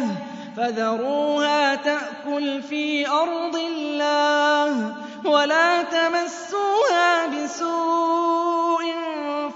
فَذَرُوهَا 0.57 1.75
تَأْكُلْ 1.75 2.61
فِي 2.61 3.07
أَرْضِ 3.07 3.55
اللَّهِ 3.55 4.95
وَلَا 5.25 5.83
تَمَسُّوهَا 5.83 7.25
بِسُوءٍ 7.25 8.83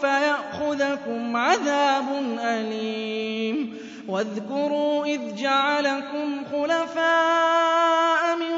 فَيَأْخُذَكُمْ 0.01 1.37
عَذَابٌ 1.37 2.07
أَلِيمٌ. 2.39 3.77
وَاذْكُرُوا 4.07 5.05
إِذْ 5.05 5.35
جَعَلَكُمْ 5.35 6.43
خُلَفَاءَ 6.51 8.35
مِن 8.39 8.50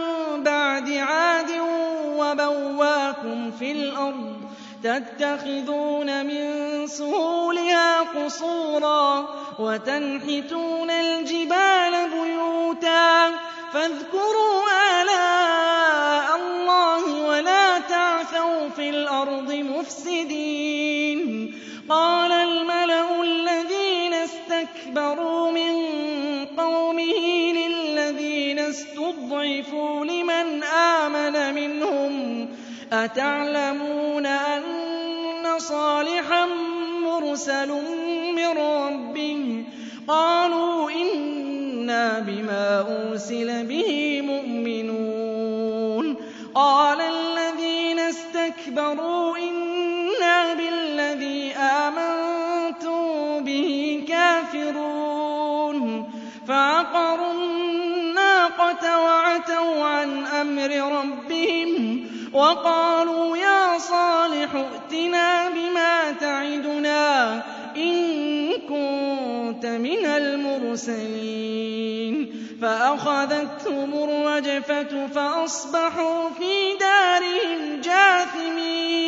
وَبَوَّاكُمْ 2.34 3.52
فِي 3.52 3.72
الْأَرْضِ 3.72 4.41
تَتَّخِذُونَ 4.84 6.26
مِن 6.26 6.88
سُهُولِهَا 6.88 8.00
قُصُورًا 8.02 9.28
وَتَنْحِتُونَ 9.60 10.89
الْجِبَالَ 10.89 11.93
بُيُوتًا 12.10 13.30
فَاذْكُرُوا 13.74 14.62
آلَاءَ 15.02 16.36
اللَّهِ 16.36 17.28
وَلَا 17.30 17.80
تَعْثَوْا 17.80 18.69
فِي 18.69 18.89
الْأَرْضِ 18.89 19.52
مُفْسِدِينَ. 19.54 21.19
قَالَ 21.89 22.32
الْمَلَأُ 22.32 23.22
الَّذِينَ 23.22 24.13
اسْتَكْبَرُوا 24.13 25.52
مِن 25.52 25.93
اسْتُضْعِفُوا 29.13 30.06
لِمَنْ 30.06 30.63
آمَنَ 30.63 31.54
مِنْهُمْ 31.56 32.47
أَتَعْلَمُونَ 32.93 34.26
أَنَّ 34.26 35.60
صَالِحًا 35.60 36.45
مُّرْسَلٌ 37.06 37.69
مِّن 38.36 38.47
رَّبِّهِ 38.58 39.63
ۚ 39.63 39.65
قَالُوا 40.08 40.91
إِنَّا 40.91 42.19
بِمَا 42.19 42.82
أُرْسِلَ 42.82 43.65
بِهِ 43.65 44.21
مُؤْمِنُونَ 44.21 46.15
قَالَ 46.56 47.02
الَّذِينَ 47.02 47.99
اسْتَكْبَرُوا 47.99 49.38
إِنَّا 49.38 49.73
أَمْرِ 60.44 60.72
رَبِّهِمْ 61.00 61.74
وَقَالُوا 62.34 63.38
يَا 63.38 63.78
صَالِحُ 63.78 64.56
ائْتِنَا 64.56 65.50
بِمَا 65.50 66.12
تَعِدُنَا 66.12 67.34
إِن 67.78 67.94
كُنتَ 68.70 69.66
مِنَ 69.66 70.06
الْمُرْسَلِينَ 70.06 71.34
فَأَخَذَتْهُمُ 72.62 73.92
الرَّجْفَةُ 74.04 75.08
فَأَصْبَحُوا 75.08 76.30
فِي 76.30 76.78
دَارِهِمْ 76.80 77.82
جَاثِمِينَ 77.82 79.06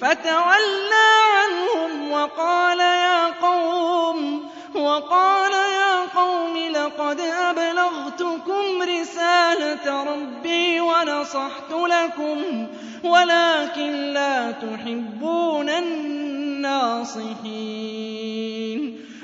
فَتَوَلَّىٰ 0.00 1.12
عَنْهُمْ 1.38 2.10
وَقَالَ 2.12 2.78
يَا 2.80 3.26
قَوْمِ 3.26 4.49
وقال 4.90 5.52
يا 5.52 6.06
قوم 6.16 6.56
لقد 6.56 7.20
أبلغتكم 7.20 8.82
رسالة 8.82 10.02
ربي 10.04 10.80
ونصحت 10.80 11.72
لكم 11.72 12.66
ولكن 13.04 13.92
لا 14.12 14.50
تحبون 14.50 15.68
الناصحين. 15.68 17.30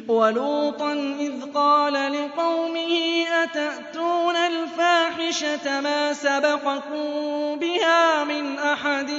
ولوطا 0.08 0.92
إذ 1.20 1.32
قال 1.54 1.92
لقومه 1.92 3.24
أتأتون 3.42 4.36
الفاحشة 4.36 5.80
ما 5.80 6.12
سبقكم 6.12 7.58
بها 7.58 8.24
من 8.24 8.58
أحد 8.58 9.10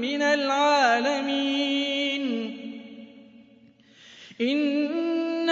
من 0.00 0.22
العالمين؟ 0.22 1.72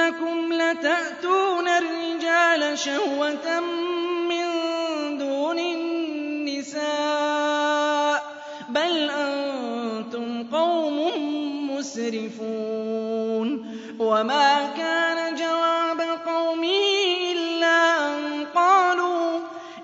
إِنَّكُمْ 0.01 0.53
لَتَأْتُونَ 0.53 1.69
الرِّجَالَ 1.69 2.79
شَهْوَةً 2.79 3.61
مِّن 4.29 4.47
دُونِ 5.19 5.59
النِّسَاءِ 5.59 6.79
ۚ 8.19 8.23
بَلْ 8.71 9.11
أَنتُمْ 9.11 10.45
قَوْمٌ 10.53 10.97
مُّسْرِفُونَ 11.71 13.49
وَمَا 13.99 14.67
كَانَ 14.77 15.35
جَوَابَ 15.35 16.01
قَوْمِهِ 16.27 16.85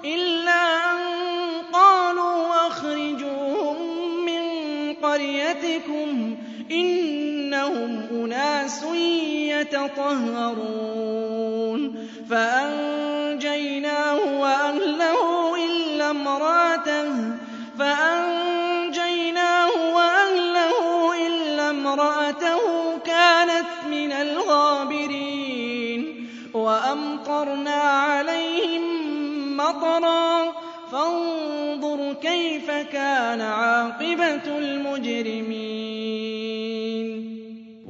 إِلَّا 0.04 0.92
أَن 0.92 1.00
قَالُوا 1.72 2.66
أَخْرِجُوهُم 2.66 3.76
مِّن 4.24 4.42
قَرْيَتِكُمْ 5.02 6.36
ۖ 6.36 6.38
يَتَطَهَّرُونَ. 9.60 12.08
فَأَنجَيْنَاهُ 12.30 14.40
وَأَهْلَهُ 14.40 15.56
إِلَّا 21.26 21.70
امْرَأَتَهُ. 21.70 22.58
كَانَتْ 23.04 23.66
مِنَ 23.90 24.12
الْغَابِرِينَ. 24.12 26.28
وَأَمْطَرْنَا 26.54 27.70
عَلَيْهِم 27.70 29.56
مَّطَرًا 29.56 30.44
ۖ. 30.44 30.48
فَانظُرْ 30.92 32.12
كَيْفَ 32.12 32.70
كَانَ 32.70 33.40
عَاقِبَةُ 33.40 34.58
الْمُجْرِمِينَ. 34.58 36.75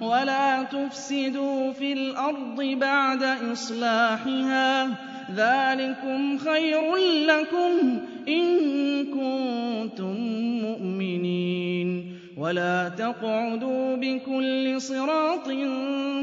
وَلَا 0.00 0.62
تُفْسِدُوا 0.62 1.72
فِي 1.72 1.92
الْأَرْضِ 1.92 2.56
بَعْدَ 2.80 3.22
إِصْلَاحِهَا 3.52 4.86
ۚ 4.86 4.90
ذَٰلِكُمْ 5.36 6.38
خَيْرٌ 6.38 6.96
لَّكُمْ 7.28 8.00
إِن 8.28 8.46
كُنتُم 9.04 10.16
مُّؤْمِنِينَ 10.64 12.06
وَلَا 12.38 12.88
تَقْعُدُوا 12.98 13.96
بِكُلِّ 13.96 14.80
صِرَاطٍ 14.80 15.46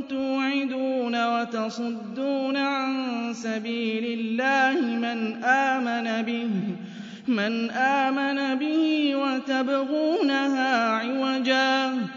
تُوعِدُونَ 0.10 1.26
وَتَصُدُّونَ 1.40 2.58
عَن 2.58 2.94
سَبِيلِ 3.34 4.20
اللَّهِ 4.20 4.82
مَنْ 7.28 7.72
آمَنَ 7.72 8.56
بِهِ 8.56 9.16
وَتَبْغُونَهَا 9.16 10.88
عِوَجًا 10.90 11.96
ۚ 11.96 12.17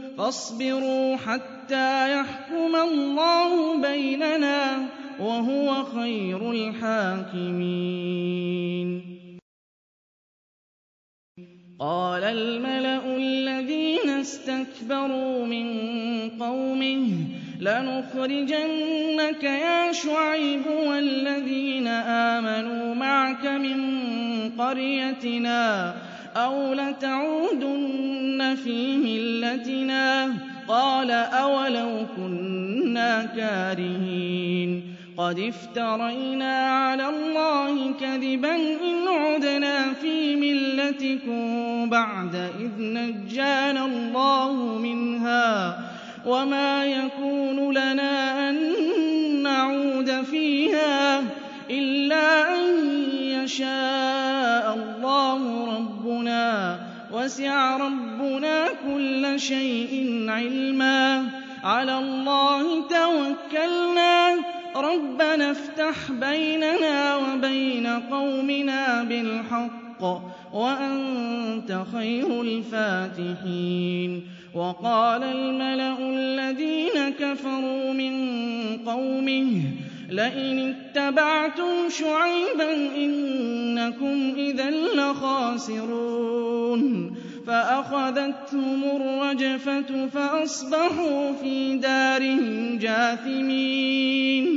فَاصْبِرُوا 0.17 1.15
حَتَّىٰ 1.17 2.11
يَحْكُمَ 2.19 2.75
اللَّهُ 2.75 3.81
بَيْنَنَا 3.81 4.77
ۖ 4.77 4.81
وَهُوَ 5.21 5.83
خَيْرُ 5.83 6.51
الْحَاكِمِينَ. 6.51 7.81
قَالَ 11.79 12.23
الْمَلَأُ 12.23 13.17
الَّذِينَ 13.17 14.09
اسْتَكْبَرُوا 14.09 15.45
مِن 15.45 15.67
قَوْمِهِ 16.39 17.07
لَنُخْرِجَنَّكَ 17.59 19.43
يَا 19.43 19.91
شُعَيْبُ 19.91 20.65
وَالَّذِينَ 20.67 21.87
آمَنُوا 21.87 22.95
مَعَكَ 22.95 23.45
مِن 23.45 23.79
قَرْيَتِنَا 24.57 25.95
أَوْ 26.35 26.73
لَتَعُودُنَّ 26.73 28.55
فِي 28.63 28.97
مِلَّتِنَا 28.97 30.27
ۚ 30.27 30.31
قَالَ 30.67 31.11
أَوَلَوْ 31.11 32.05
كُنَّا 32.15 33.23
كَارِهِينَ 33.35 34.83
قَدِ 35.17 35.39
افْتَرَيْنَا 35.39 36.53
عَلَى 36.71 37.09
اللَّهِ 37.09 37.93
كَذِبًا 37.99 38.55
إِنْ 38.55 39.07
عُدْنَا 39.07 39.93
فِي 39.93 40.35
مِلَّتِكُم 40.35 41.89
بَعْدَ 41.89 42.35
إِذْ 42.35 42.71
نَجَّانَا 42.79 43.85
اللَّهُ 43.85 44.77
مِنْهَا 44.77 45.71
ۚ 45.71 45.75
وَمَا 46.27 46.85
يَكُونُ 46.85 47.71
لَنَا 47.77 48.49
أَن 48.49 48.55
نَّعُودَ 49.43 50.11
فِيهَا 50.21 51.19
إِلَّا 51.69 52.55
أَن 52.55 52.63
يَشَاءَ 53.23 54.73
اللَّهُ 54.75 55.65
رَبُّنَا 55.65 55.87
ۚ 55.87 55.90
وَسِعَ 57.13 57.77
رَبُّنَا 57.77 58.65
كُلَّ 58.87 59.39
شَيْءٍ 59.39 60.25
عِلْمًا 60.29 61.21
ۚ. 61.23 61.25
عَلَى 61.65 61.97
اللَّهِ 61.99 62.87
تَوَكَّلْنَا 62.87 64.35
ۚ. 64.35 64.41
رَبَّنَا 64.77 65.51
افْتَحْ 65.51 66.11
بَيْنَنَا 66.11 67.15
وَبَيْنَ 67.15 67.87
قَوْمِنَا 67.87 69.03
بِالْحَقِّ 69.03 70.01
ۖ 70.01 70.21
وَأَنتَ 70.53 71.79
خَيْرُ 71.93 72.41
الْفَاتِحِينَ. 72.41 74.23
وَقَالَ 74.55 75.23
الْمَلَأُ 75.23 75.97
الَّذِينَ 75.99 77.09
كَفَرُوا 77.19 77.93
مِن 77.93 78.13
قَوْمِهِ 78.85 79.61
لَئِنِ 80.11 80.75
اتَّبَعْتُمْ 80.75 81.89
شُعَيْبًا 81.89 82.73
إِنَّكُمْ 82.95 84.33
إِذًا 84.37 84.69
لَّخَاسِرُونَ. 84.95 86.81
فَأَخَذَتْهُمُ 87.47 88.83
الرَّجْفَةُ 88.83 90.07
فَأَصْبَحُوا 90.07 91.31
فِي 91.33 91.77
دَارِهِمْ 91.77 92.77
جَاثِمِينَ. 92.77 94.47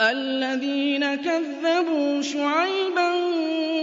الَّذِينَ 0.00 1.14
كَذَّبُوا 1.14 2.22
شُعَيْبًا 2.22 3.10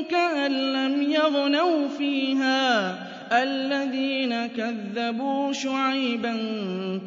كَأَن 0.10 0.52
لَّمْ 0.52 1.12
يَغْنَوْا 1.12 1.88
فِيهَا 1.88 2.92
ۚ 2.94 3.07
الَّذِينَ 3.32 4.48
كَذَّبُوا 4.48 5.52
شُعَيْبًا 5.54 6.36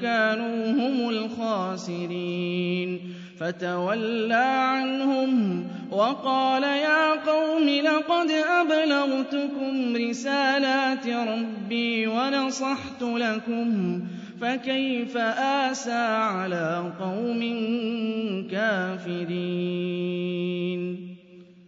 كَانُوا 0.03 0.71
هُمُ 0.71 1.09
الْخَاسِرِينَ. 1.11 3.01
فَتَوَلَّىٰ 3.41 4.35
عَنْهُمْ 4.35 5.65
وَقَالَ 5.91 6.63
يَا 6.63 7.11
قَوْمِ 7.13 7.69
لَقَدْ 7.69 8.31
أَبْلَغْتُكُمْ 8.31 9.97
رِسَالَاتِ 9.97 11.09
رَبِّي 11.09 12.07
وَنَصَحْتُ 12.07 13.03
لَكُمْ 13.03 14.01
فَكَيْفَ 14.41 15.17
آسَىٰ 15.17 16.17
عَلَىٰ 16.17 16.93
قَوْمٍ 17.01 17.41
كَافِرِينَ؟ 18.51 19.51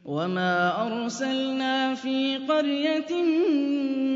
وَمَا 0.05 0.83
أَرْسَلْنَا 0.87 1.95
فِي 1.95 2.37
قَرْيَةٍ 2.51 3.13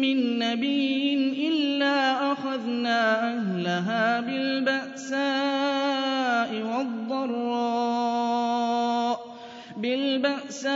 مِّن 0.03 0.39
نَّبِيٍّ 0.39 1.15
إِلَّا 1.49 2.33
أَخَذْنَا 2.33 3.31
أَهْلَهَا 3.39 4.21
بِالْبَأْسَاءِ 4.21 5.21
وَالضَّرَّاءِ 6.63 7.67
بِالْبَأْسَاءِ 9.77 10.67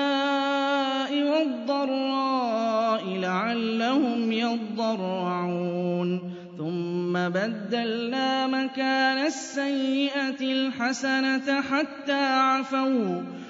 وَالضَّرَّاءِ 1.23 3.05
لَعَلَّهُمْ 3.07 4.33
يَضَّرَّعُونَ 4.33 6.11
ثُمَّ 6.59 7.13
بَدَّلْنَا 7.29 8.47
مَكَانَ 8.47 9.19
السَّيِّئَةِ 9.27 10.41
الْحَسَنَةَ 10.41 11.61
حَتَّىٰ 11.61 12.13
عَفَوا 12.47 13.40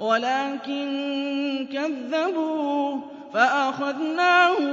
وَلَٰكِن 0.00 0.86
كَذَّبُوا 1.72 2.96
فَأَخَذْنَاهُم 3.34 4.68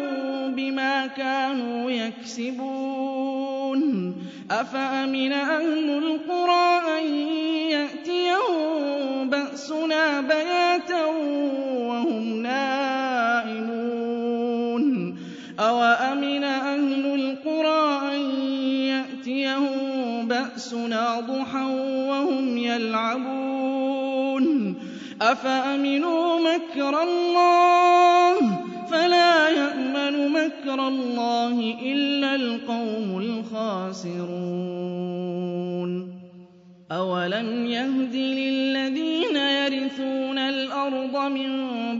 بِمَا 0.56 1.08
كَانُوا 1.08 1.92
يَكْسِبُونَ. 1.92 3.82
أَفَأَمِنَ 4.52 5.32
أَهْلُ 5.34 5.90
الْقُرَىٰ 5.98 6.82
أَن 7.00 7.06
يَأْتِيَهُم 7.72 9.30
بَأْسُنَا 9.30 10.22
بَيَاتًا 10.22 11.06
وَهُمْ 11.90 12.24
نَائِمُونَ؟ 12.44 13.62
أَوَأَمِنَ 15.60 16.44
أَهْلُ 16.44 17.06
الْقُرَىٰ 17.06 18.16
أَن 18.16 18.22
يَأْتِيَهُم 18.94 20.28
بَأْسُنَا 20.28 21.20
ضُحًى 21.20 21.66
وَهُمْ 22.10 22.58
يَلْعَبُونَ؟ 22.58 23.61
أَفَأَمِنُوا 25.22 26.40
مَكْرَ 26.40 27.04
اللَّهِ 27.04 28.40
ۚ 28.40 28.44
فَلَا 28.92 29.50
يَأْمَنُ 29.50 30.30
مَكْرَ 30.32 30.88
اللَّهِ 30.88 31.78
إِلَّا 31.82 32.36
الْقَوْمُ 32.36 33.18
الْخَاسِرُونَ 33.18 34.32
أَوَلَمْ 36.92 37.66
يَهْدِ 37.66 38.16
لِلَّذِينَ 38.16 39.36
يَرِثُونَ 39.36 40.38
الْأَرْضَ 40.38 41.18
مِن 41.32 41.52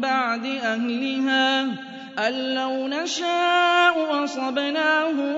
بَعْدِ 0.02 0.46
أَهْلِهَا 0.46 1.62
أَن 2.28 2.34
لَّوْ 2.34 2.88
نَشَاءُ 2.88 4.24
أَصَبْنَاهُم 4.24 5.34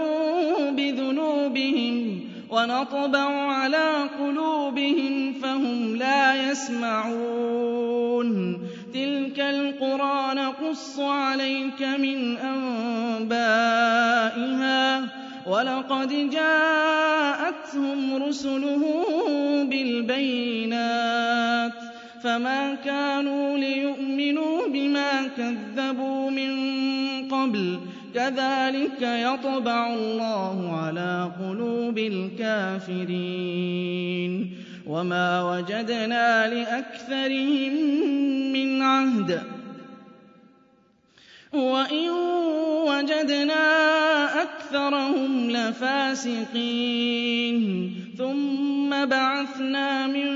بِذُنُوبِهِمْ 0.76 2.23
وَنَطْبَعُ 2.54 3.30
عَلَىٰ 3.52 4.10
قُلُوبِهِمْ 4.20 5.34
فَهُمْ 5.34 5.96
لَا 5.96 6.52
يَسْمَعُونَ. 6.52 8.30
تِلْكَ 8.94 9.40
الْقُرَىٰ 9.40 10.34
نَقُصُّ 10.36 11.00
عَلَيْكَ 11.00 11.82
مِنْ 11.82 12.38
أَنبَائِهَا 12.38 13.32
ۚ. 15.02 15.04
وَلَقَدْ 15.48 16.30
جَاءَتْهُمْ 16.30 18.24
رُسُلُهُم 18.24 19.70
بِالْبَيِّنَاتِ. 19.70 21.74
فَمَا 22.24 22.76
كَانُوا 22.86 23.58
لِيُؤْمِنُوا 23.58 24.68
بِمَا 24.68 25.28
كَذَّبُوا 25.38 26.30
مِن 26.32 26.52
قَبْلُ 27.32 27.80
ۚ. 27.80 27.82
كَذَٰلِكَ 28.16 29.02
يَطْبَعُ 29.02 29.94
اللَّهُ 29.94 30.78
عَلَىٰ 30.78 31.32
قُلُوبِ 31.42 31.98
الْكَافِرِينَ. 31.98 33.14
وَمَا 34.88 35.44
وَجَدْنَا 35.52 36.48
لِأَكْثَرِهِم 36.48 37.74
مِّنْ 38.54 38.82
عَهْدٍ 38.82 39.32
ۖ. 39.32 39.44
وَإِن 41.56 42.10
وَجَدْنَا 42.88 43.66
أَكْثَرَهُمْ 44.42 45.50
لَفَاسِقِينَ. 45.52 46.36
ثُمَّ 48.18 49.06
بَعَثْنَا 49.06 50.08
مِن 50.08 50.30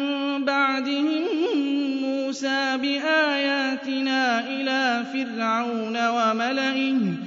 بَعْدِهِم 0.45 1.23
مُّوسَىٰ 2.03 2.77
بِآيَاتِنَا 2.77 4.39
إِلَىٰ 4.39 5.05
فِرْعَوْنَ 5.13 6.07
وَمَلَئِهِ. 6.07 7.26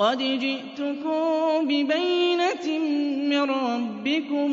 قَدْ 0.00 0.18
جِئْتُكُم 0.18 1.68
بِبَيِّنَةٍ 1.68 2.78
مِّن 3.28 3.50
رَّبِّكُمْ 3.50 4.52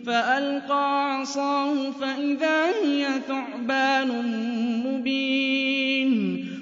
فَأَلْقَىٰ 0.06 1.18
عَصَاهُ 1.20 1.90
فَإِذَا 1.90 2.66
هِيَ 2.84 3.06
ثُعْبَانٌ 3.28 4.08
مُّبِينٌ. 4.86 5.89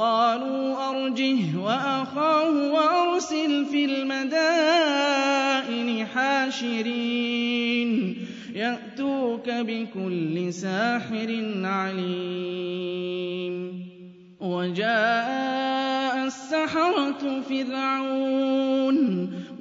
قَالُوا 0.00 0.90
أَرْجِهْ 0.90 1.60
وَأَخَاهُ 1.60 2.72
وَأَرْسِلْ 2.72 3.66
فِي 3.66 3.84
الْمَدَائِنِ 3.84 5.26
حَاشِرِينَ 6.06 7.90
يَأْتُوكَ 8.54 9.50
بِكُلِّ 9.50 10.52
سَاحِرٍ 10.52 11.60
عَلِيمٍ 11.64 13.54
وَجَاءَ 14.40 16.26
السَّحَرَةُ 16.26 17.40
فِرْعَوْنَ 17.48 18.96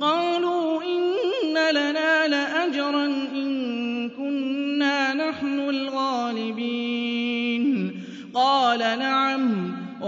قَالُوا 0.02 0.84
إِنَّ 0.84 1.56
لَنَا 1.76 2.28
لَأَجْرًا 2.28 3.06
إِن 3.36 4.10
كُنَّا 4.10 5.14
نَحْنُ 5.14 5.60
الْغَالِبِينَ 5.60 6.72
قَالَ 8.34 8.80
نَعَمْ 8.80 9.79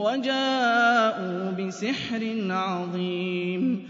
وَجَاءُوا 0.00 1.50
بِسِحْرٍ 1.50 2.46
عَظِيمٍ. 2.50 3.88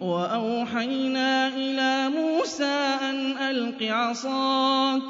وَأَوْحَيْنَا 0.00 1.48
إِلَىٰ 1.48 2.08
مُوسَىٰ 2.08 2.98
أَنْ 3.10 3.36
أَلْقِ 3.38 3.82
عَصَاكَ 3.82 5.02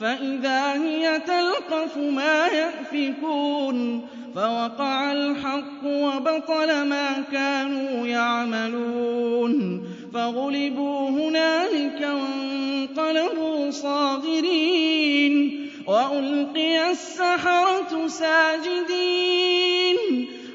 فَإِذَا 0.00 0.72
هِيَ 0.82 1.18
تَلْقَفُ 1.18 1.98
مَا 1.98 2.46
يَأْفِكُونَ. 2.46 4.06
فَوَقَعَ 4.34 5.12
الْحَقُّ 5.12 5.84
وَبَطَلَ 5.84 6.88
مَا 6.88 7.20
كَانُوا 7.32 8.06
يَعْمَلُونَ. 8.06 9.82
فَغُلِبُوا 10.14 11.10
هُنَالِكَ 11.10 12.00
وَانقَلَبُوا 12.02 13.70
صَاغِرِينَ. 13.70 15.64
وَأُلْقِيَ 15.86 16.90
السَّحَرَةُ 16.90 18.06
سَاجِدِينَ. 18.06 19.18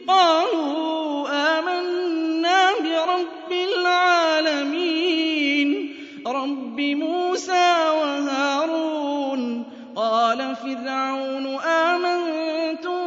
قَالُوا 0.07 1.29
آمَنَّا 1.59 2.71
بِرَبِّ 2.83 3.51
الْعَالَمِينَ. 3.51 4.89
رَبِّ 6.27 6.81
مُوسَىٰ 6.81 7.89
وَهَارُونَ. 7.89 9.63
قَالَ 9.95 10.55
فِرْعَوْنُ 10.55 11.45
آمَنتُم 11.65 12.99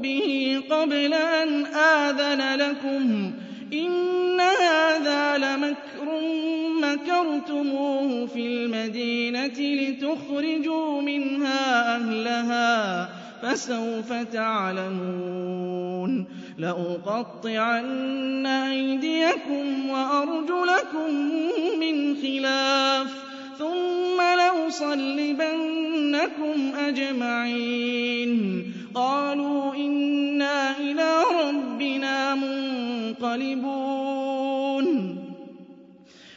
بِهِ 0.00 0.62
قَبْلَ 0.70 1.14
أَنْ 1.14 1.66
آذَنَ 1.66 2.54
لَكُمْ. 2.54 3.32
إِنَّ 3.72 4.05
مَّكَرْتُمُوهُ 7.06 8.26
فِي 8.26 8.46
الْمَدِينَةِ 8.46 9.58
لِتُخْرِجُوا 9.58 11.02
مِنْهَا 11.02 11.96
أَهْلَهَا 11.96 13.08
فَسَوْفَ 13.42 14.12
تَعْلَمُونَ. 14.12 16.26
لَأُقَطِّعَنَّ 16.58 18.46
أَيْدِيَكُمْ 18.46 19.90
وَأَرْجُلَكُم 19.90 21.14
مِّنْ 21.80 22.16
خِلَافٍ 22.16 23.08
ثُمَّ 23.58 24.18
لَأُصَلِّبَنَّكُمْ 24.36 26.74
أَجْمَعِينَ. 26.78 28.64
قَالُوا 28.94 29.74
إِنَّا 29.74 30.78
إِلَىٰ 30.80 31.22
رَبِّنَا 31.44 32.34
مُنقَلِبُونَ. 32.34 34.15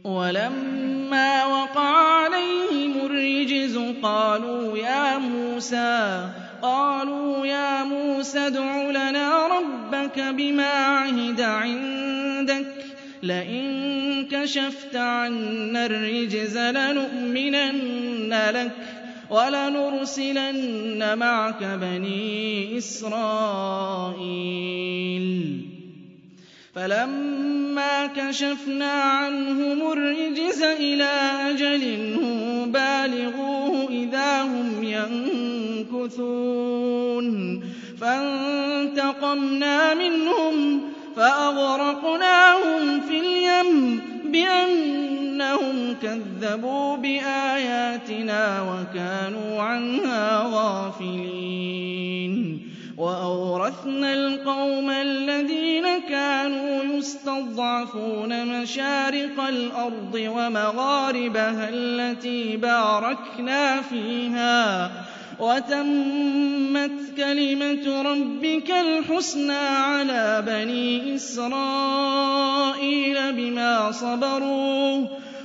وَلَمَّا 0.04 1.44
وَقَعَ 1.46 1.96
عَلَيْهِمُ 1.98 3.06
الرِّجْزُ 3.06 3.78
قَالُوا 4.02 4.78
يَا 4.78 5.18
مُوسَىٰ 5.18 6.28
قَالُوا 6.62 7.46
يَا 7.46 7.84
مُوسَى 7.84 8.38
ادْعُ 8.38 8.90
لَنَا 8.90 9.46
رَبَّكَ 9.46 10.20
بِمَا 10.20 10.70
عَهِدَ 10.70 11.40
عِندَكَ. 11.40 12.66
لئن 13.22 14.26
كشفت 14.30 14.96
عنا 14.96 15.86
الرجز 15.86 16.58
لنؤمنن 16.58 18.34
لك. 18.54 18.72
ولنرسلن 19.32 21.18
معك 21.18 21.64
بني 21.80 22.78
إسرائيل. 22.78 23.22
فلما 26.74 28.06
كشفنا 28.06 28.92
عنهم 28.92 29.92
الرجز 29.92 30.62
إلى 30.62 31.10
أجل 31.50 32.14
هم 32.14 32.72
بالغوه 32.72 33.88
إذا 33.90 34.42
هم 34.42 34.84
ينكثون. 35.90 37.62
فانتقمنا 38.00 39.94
منهم 39.94 40.82
فأغرقناهم 41.16 43.00
في 43.00 43.18
اليم 43.20 44.00
بأنهم 45.42 45.94
كذبوا 46.02 46.96
بآياتنا 46.96 48.62
وكانوا 48.62 49.62
عنها 49.62 50.42
غافلين. 50.52 52.32
وأورثنا 52.98 54.14
القوم 54.14 54.90
الذين 54.90 55.84
كانوا 56.08 56.84
يستضعفون 56.84 58.62
مشارق 58.62 59.40
الأرض 59.48 60.14
ومغاربها 60.14 61.68
التي 61.68 62.56
باركنا 62.56 63.82
فيها. 63.82 64.90
وتمت 65.40 67.16
كلمة 67.16 68.02
ربك 68.02 68.70
الحسنى 68.70 69.52
على 69.52 70.42
بني 70.46 71.14
إسرائيل 71.14 71.92
بما 73.32 73.92
صبروا. 73.92 75.06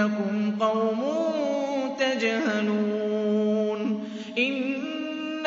إنكم 0.00 0.56
قوم 0.60 1.04
تجهلون 1.98 3.80
إن 4.38 5.46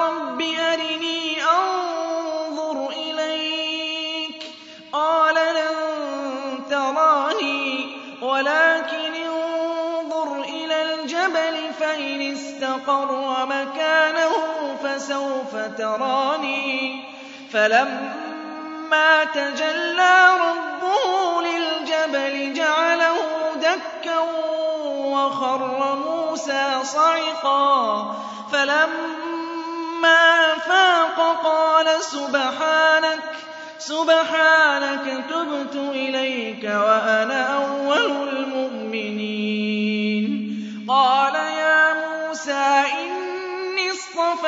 استقر 12.81 13.45
مكانه 13.45 14.31
فسوف 14.83 15.55
تراني 15.77 17.03
فلما 17.53 19.23
تجلى 19.33 20.29
ربه 20.41 21.41
للجبل 21.41 22.53
جعله 22.53 23.15
دكا 23.55 24.19
وخر 24.95 25.95
موسى 25.95 26.79
صعقا 26.83 28.15
فلما 28.51 28.93
فاق 30.67 31.41
قال 31.43 32.03
سبحانك 32.03 33.19
سبحانك 33.79 35.25
تبت 35.29 35.75
إليك 35.75 36.63
وأنا 36.63 37.55
أول 37.55 38.27
المؤمنين. 38.27 39.41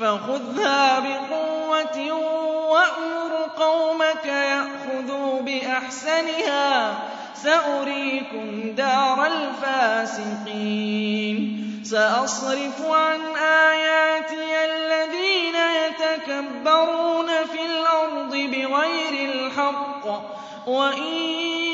فخذها 0.00 0.98
بقوة 0.98 2.12
وأمر 2.70 3.50
قومك 3.58 4.24
يأخذوا 4.24 5.40
بأحسنها. 5.40 6.98
سأريكم 7.34 8.72
دار 8.76 9.26
الفاسقين. 9.26 10.90
سأصرف 11.84 12.86
عن 12.90 13.20
آياتي 13.36 14.64
الذين 14.64 15.54
يتكبرون 15.54 17.26
في 17.26 17.66
الأرض 17.66 18.30
بغير 18.30 19.30
الحق. 19.34 20.06
وإن 20.66 21.12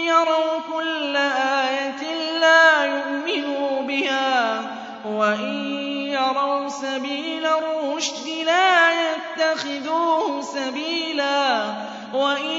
يروا 0.04 0.60
كل 0.74 1.16
آية 1.16 2.02
لا 2.40 2.84
يؤمنوا 2.84 3.82
بها. 3.82 4.60
وإن 5.06 5.85
يروا 6.16 6.68
سبيل 6.68 7.46
الرشد 7.46 8.28
لا 8.28 8.92
يتخذوه 8.92 10.42
سبيلا. 10.42 11.74
وإن 12.14 12.50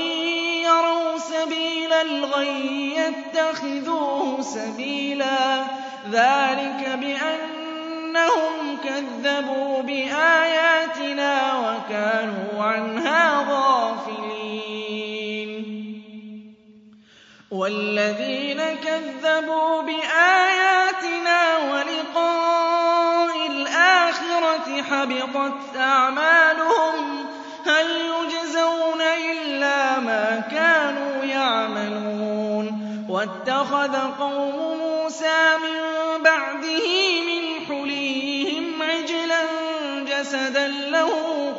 يَرَوْا 0.67 1.17
سَبِيلَ 1.17 1.93
الْغَيِّ 1.93 2.95
يَتَّخِذُوهُ 2.95 4.41
سَبِيلًا 4.41 5.63
ۚ. 5.63 5.67
ذَٰلِكَ 6.11 6.89
بِأَنَّهُمْ 7.01 8.77
كَذَّبُوا 8.83 9.81
بِآيَاتِنَا 9.81 11.33
وَكَانُوا 11.59 12.63
عَنْهَا 12.63 13.45
غَافِلِينَ. 13.49 14.67
وَالَّذِينَ 17.51 18.61
كَذَّبُوا 18.83 19.81
بِآيَاتِنَا 19.81 21.57
وَلِقَاءِ 21.57 22.46
الْآخِرَةِ 22.46 22.46
حَبِطَتْ 24.91 25.75
أَعْمَالُهُمْ 25.77 27.25
هَلْ 27.65 27.87
يُجْزَوْنَ 27.91 29.01
إِلَّا 29.31 29.99
مَا 29.99 30.43
كَانُوا 30.51 31.23
يَعْمَلُونَ 31.23 32.65
وَاتَّخَذَ 33.09 33.95
قَوْمُ 34.19 34.77
مُوسَىٰ 34.79 35.57
مِن 35.63 35.77
بَعْدِهِ 36.23 36.87
مِنْ 37.27 37.65
حُلِيِّهِمْ 37.67 38.81
عِجْلًا 38.81 39.41
جَسَدًا 40.07 40.67
لَّهُ 40.67 41.11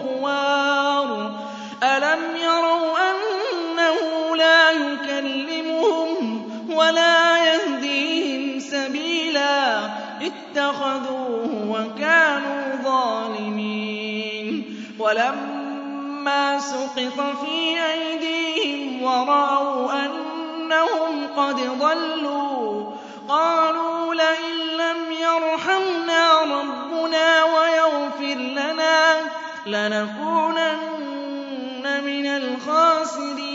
خُوَارٌ 0.02 1.30
ۚ. 1.30 1.84
أَلَمْ 1.84 2.36
يَرَوْا 2.36 2.96
أَنَّهُ 3.10 4.36
لَا 4.36 4.70
يُكَلِّمُهُمْ 4.70 6.42
وَلَا 6.76 7.38
يَهْدِيهِمْ 7.44 8.60
سَبِيلًا 8.60 9.80
ۘ؟ 9.88 9.90
اتَّخَذُوهُ 10.22 11.50
وَكَانُوا 11.70 12.57
ظَالِمِينَ 12.88 14.52
وَلَمَّا 14.98 16.58
سُقِطَ 16.58 17.18
فِي 17.40 17.58
أَيْدِيهِمْ 17.92 19.02
وَرَأَوْا 19.02 20.06
أَنَّهُمْ 20.06 21.12
قَدْ 21.36 21.56
ضَلُّوا 21.84 22.90
قَالُوا 23.28 24.14
لَئِن 24.14 24.54
لَّمْ 24.82 25.00
يَرْحَمْنَا 25.28 26.22
رَبُّنَا 26.56 27.28
وَيَغْفِرْ 27.44 28.38
لَنَا 28.58 28.98
لَنَكُونَنَّ 29.66 31.04
مِنَ 32.08 32.26
الْخَاسِرِينَ. 32.40 33.48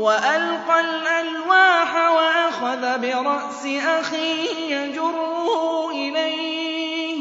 وَأَلْقَى 0.00 0.80
الْأَلْوَاحَ 0.80 2.10
وَأَخَذَ 2.10 2.98
بِرَأْسِ 2.98 3.66
أَخِيهِ 4.00 4.76
يَجُرُّهُ 4.76 5.90
إِلَيْهِ. 5.90 7.20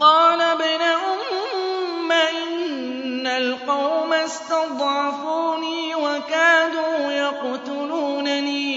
قَالَ 0.00 0.40
ابْنَ 0.40 0.82
أُمَّ 0.82 2.12
إِنَّ 2.12 3.26
الْقَوْمَ 3.26 4.12
اسْتَضْعَفُونِي 4.12 5.94
وَكَادُوا 5.94 7.12
يَقْتُلُونَنِي 7.12 8.68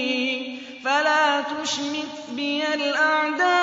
فَلَا 0.84 1.40
تُشْمِتْ 1.40 2.14
بِيَ 2.30 2.74
الْأَعْدَاءَ 2.74 3.61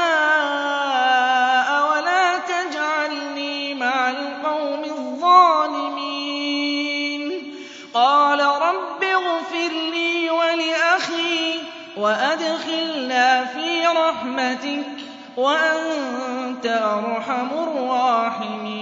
وَأَدْخِلْنَا 12.09 13.45
فِي 13.45 13.85
رَحْمَتِكَ 13.87 14.85
ۖ 14.97 15.01
وَأَنتَ 15.39 16.65
أَرْحَمُ 16.65 17.49
الرَّاحِمِينَ. 17.67 18.79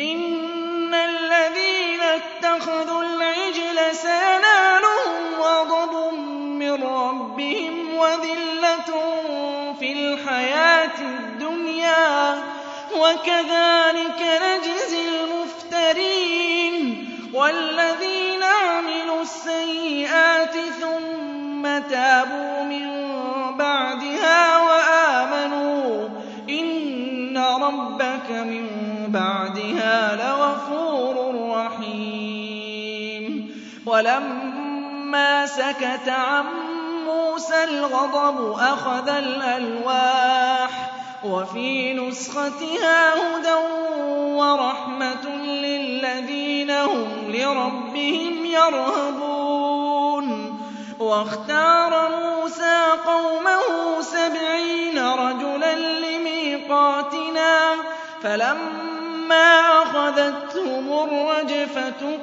إِنَّ 0.00 0.94
الَّذِينَ 0.94 2.00
اتَّخَذُوا 2.20 3.02
الْعِجْلَ 3.02 3.78
سَيَنَالُهُمْ 3.96 5.22
غَضَبٌ 5.40 6.14
مِّن 6.60 6.82
رَّبِّهِمْ 6.82 7.94
وَذِلَّةٌ 7.96 8.90
فِي 9.80 9.92
الْحَيَاةِ 9.92 10.98
الدُّنْيَا 11.00 12.34
ۚ. 12.34 12.38
وَكَذَٰلِكَ 12.96 14.20
نَجْزِي 14.42 15.02
الْمُفْتَرِينَ 15.08 16.74
تَابُوا 21.94 22.62
مِن 22.62 22.86
بَعْدِهَا 23.58 24.58
وَآمَنُوا. 24.58 26.08
إِنَّ 26.48 27.38
رَبَّكَ 27.38 28.30
مِن 28.30 28.66
بَعْدِهَا 29.08 30.16
لَغَفُورٌ 30.16 31.14
رَّحِيمٌ. 31.56 33.50
وَلَمَّا 33.86 35.46
سَكَتَ 35.46 36.08
عَن 36.08 36.44
مُّوسَى 37.06 37.64
الْغَضَبُ 37.64 38.52
أَخَذَ 38.52 39.08
الْأَلْوَاحَ 39.08 40.70
ۖ. 40.70 41.26
وَفِي 41.26 41.94
نُسْخَتِهَا 41.94 43.14
هُدًى 43.14 43.54
وَرَحْمَةٌ 44.34 45.26
لِّلَّذِينَ 45.44 46.70
هُمْ 46.70 47.08
لِرَبِّهِمْ 47.28 48.46
يَرْهَبُونَ. 48.46 49.33
وَاخْتَارَ 51.00 52.08
مُوسَىٰ 52.10 52.86
قَوْمَهُ 53.06 54.00
سَبْعِينَ 54.00 54.98
رَجُلًا 54.98 55.74
لِّمِيقَاتِنَا 55.74 57.74
ۖ 57.74 57.78
فَلَمَّا 58.22 59.60
أَخَذَتْهُمُ 59.82 60.92
الرَّجْفَةُ 60.92 62.18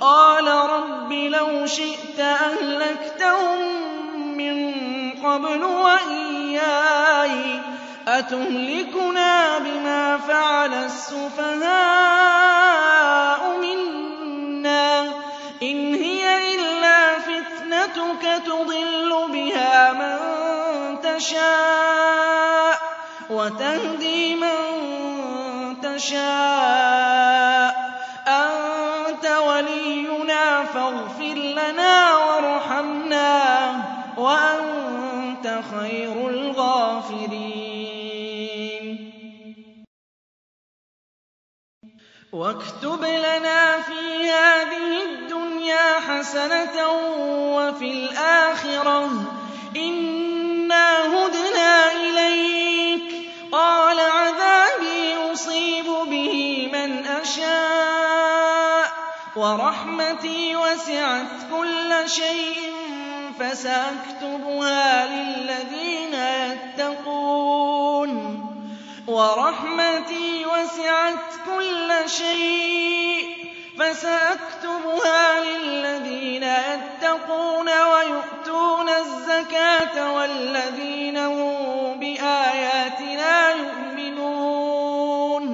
قَالَ 0.00 0.46
رَبِّ 0.70 1.12
لَوْ 1.12 1.66
شِئْتَ 1.66 2.20
أَهْلَكْتَهُم 2.20 3.58
مِّن 4.36 4.70
قَبْلُ 5.24 5.64
وَإِيَّايَ 5.64 7.58
ۖ 7.58 7.60
أَتُهْلِكُنَا 8.08 9.58
بِمَا 9.58 10.16
فَعَلَ 10.16 10.74
السُّفَهَاءُ 10.74 12.20
مِنَّا 13.62 15.04
ۖ؟ 15.10 15.12
إِنْ 15.62 15.94
هِيَ 15.94 16.19
فِتْنَتُكَ 18.20 18.46
تُضِلُّ 18.46 19.10
بِهَا 19.32 19.92
مَن 19.92 20.18
تَشَاءُ 21.00 22.78
وَتَهْدِي 23.30 24.34
مَن 24.36 24.56
تَشَاءُ 25.82 27.72
ۖ. 27.72 27.76
أَنتَ 28.28 29.26
وَلِيُّنَا 29.26 30.64
فَاغْفِرْ 30.64 31.34
لَنَا 31.34 32.16
وَارْحَمْنَا 32.16 33.72
ۖ 33.72 34.18
وَأَنتَ 34.18 35.60
خَيْرُ 35.72 36.28
الْغَافِرِينَ. 36.28 37.36
وَاكْتُبْ 42.32 43.04
لَنَا 43.04 43.80
فِي 43.80 44.30
هَٰذِهِ 44.30 44.92
الدُّنْيَا 45.60 46.00
حَسَنَةً 46.00 46.88
وَفِي 47.56 47.84
الْآخِرَةِ. 47.90 49.10
إِنَّا 49.76 50.98
هُدْنَا 51.04 51.92
إِلَيْكَ 51.92 53.02
ۚ. 53.12 53.14
قَالَ 53.52 54.00
عَذَابِي 54.00 55.14
أُصِيبُ 55.32 55.84
بِهِ 55.84 56.68
مَنْ 56.72 57.06
أَشَاءُ 57.06 58.86
ۖ. 58.88 58.92
وَرَحْمَتِي 59.36 60.56
وَسِعَتْ 60.56 61.28
كُلَّ 61.50 62.08
شَيْءٍ 62.10 62.72
فَسَأَكْتُبُهَا 63.40 65.06
لِلَّذِينَ 65.06 66.14
يَتَّقُونَ. 66.14 68.10
وَرَحْمَتِي 69.06 70.44
وَسِعَتْ 70.46 71.24
كُلَّ 71.46 71.92
شَيْءٍ 72.06 73.39
فَسَأَكْتُبُهَا 73.80 75.40
لِلَّذِينَ 75.40 76.42
يَتَّقُونَ 76.42 77.68
وَيُؤْتُونَ 77.68 78.88
الزَّكَاةَ 78.88 80.12
وَالَّذِينَ 80.14 81.16
هُم 81.16 82.00
بِآيَاتِنَا 82.00 83.50
يُؤْمِنُونَ. 83.50 85.44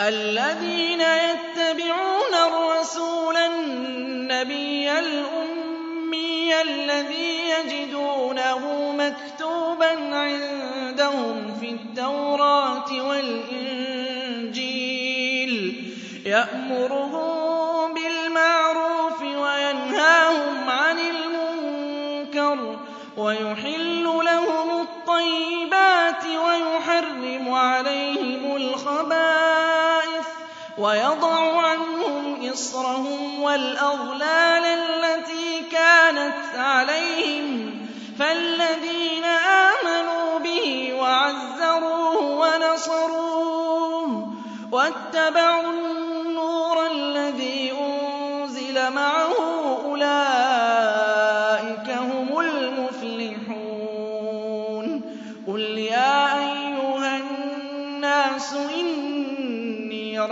الَّذِينَ 0.00 1.00
يَتَّبِعُونَ 1.00 2.34
الرَّسُولَ 2.46 3.36
النَّبِيَّ 3.36 4.98
الْأُمِّيَّ 4.98 6.62
الَّذِي 6.62 7.50
يَجِدُونَهُ 7.50 8.92
مَكْتُوبًا 8.92 10.16
عِندَهُمْ 10.16 11.54
فِي 11.60 11.68
التَّوْرَاةِ 11.70 12.90
وَالْإِنجِيلِ 13.08 13.97
يَأْمُرُهُم 16.26 17.94
بِالْمَعْرُوفِ 17.94 19.20
وَيَنْهَاهُمْ 19.22 20.70
عَنِ 20.70 20.98
الْمُنكَرِ 20.98 22.78
وَيُحِلُّ 23.16 24.04
لَهُمُ 24.04 24.80
الطَّيِّبَاتِ 24.80 26.24
وَيُحَرِّمُ 26.26 27.54
عَلَيْهِمُ 27.54 28.56
الْخَبَائِثَ 28.56 30.26
وَيَضَعُ 30.78 31.60
عَنْهُمْ 31.68 32.48
إِصْرَهُمْ 32.52 33.42
وَالْأَغْلَالَ 33.42 34.64
الَّتِي 34.64 35.60
كَانَتْ 35.72 36.56
عَلَيْهِمْ 36.56 37.78
فَالَّذِينَ 38.18 39.24
آمَنُوا 39.24 40.38
بِهِ 40.38 40.92
وَعَزَّرُوهُ 41.00 42.22
وَنَصَرُوهُ 42.22 44.28
وَاتَّبَعُوا 44.72 45.77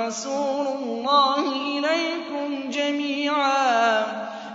رَسُولُ 0.07 0.67
اللَّهِ 0.67 1.53
إِلَيْكُمْ 1.79 2.71
جَمِيعًا 2.71 4.05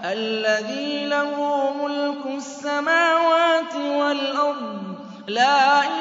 الَّذِي 0.04 1.06
لَهُ 1.06 1.36
مُلْكُ 1.82 2.26
السَّمَاوَاتِ 2.38 3.76
وَالْأَرْضِ 3.76 4.82
لَا 5.28 5.80
إِلَٰهَ 5.84 6.01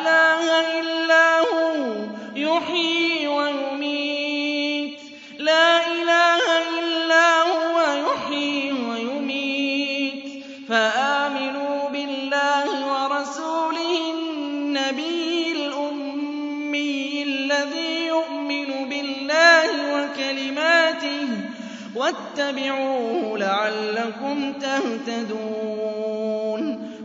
وَاتَّبِعُوهُ 22.51 23.39
لَعَلَّكُمْ 23.39 24.53
تَهْتَدُونَ. 24.53 25.41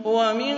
وَمِن 0.04 0.56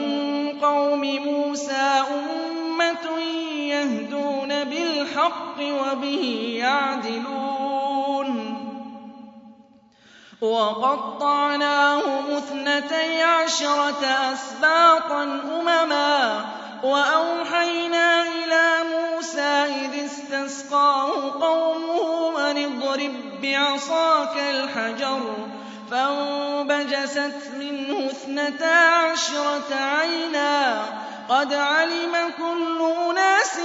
قَوْمِ 0.60 1.00
مُوسَىٰ 1.00 2.02
أُمَّةٌ 2.18 3.18
يَهْدُونَ 3.58 4.64
بِالْحَقِّ 4.64 5.58
وَبِهِ 5.60 6.24
يَعْدِلُونَ. 6.60 8.28
وَقَطَّعْنَاهُمُ 10.40 12.24
اثْنَتَيْ 12.36 13.22
عَشْرَةَ 13.22 14.04
أَسْبَاطًا 14.32 15.22
أُمَمًا 15.60 16.44
وَأَوْحَيْنَا 16.84 18.22
إِلَىٰ 18.22 18.82
مُوسَىٰ 18.90 19.07
إِذِ 19.40 20.04
اسْتَسْقَاهُ 20.04 21.30
قَوْمُهُ 21.30 22.50
أَنِ 22.50 22.56
اضْرِب 22.64 23.14
بِّعَصَاكَ 23.42 24.36
الْحَجَرَ 24.50 25.20
ۖ 25.20 25.90
فَانبَجَسَتْ 25.90 27.50
مِنْهُ 27.58 28.06
اثْنَتَا 28.10 28.74
عَشْرَةَ 28.88 29.74
عَيْنًا 29.74 30.82
ۖ. 30.82 31.32
قَدْ 31.32 31.54
عَلِمَ 31.54 32.14
كُلُّ 32.38 32.92
أُنَاسٍ 33.10 33.58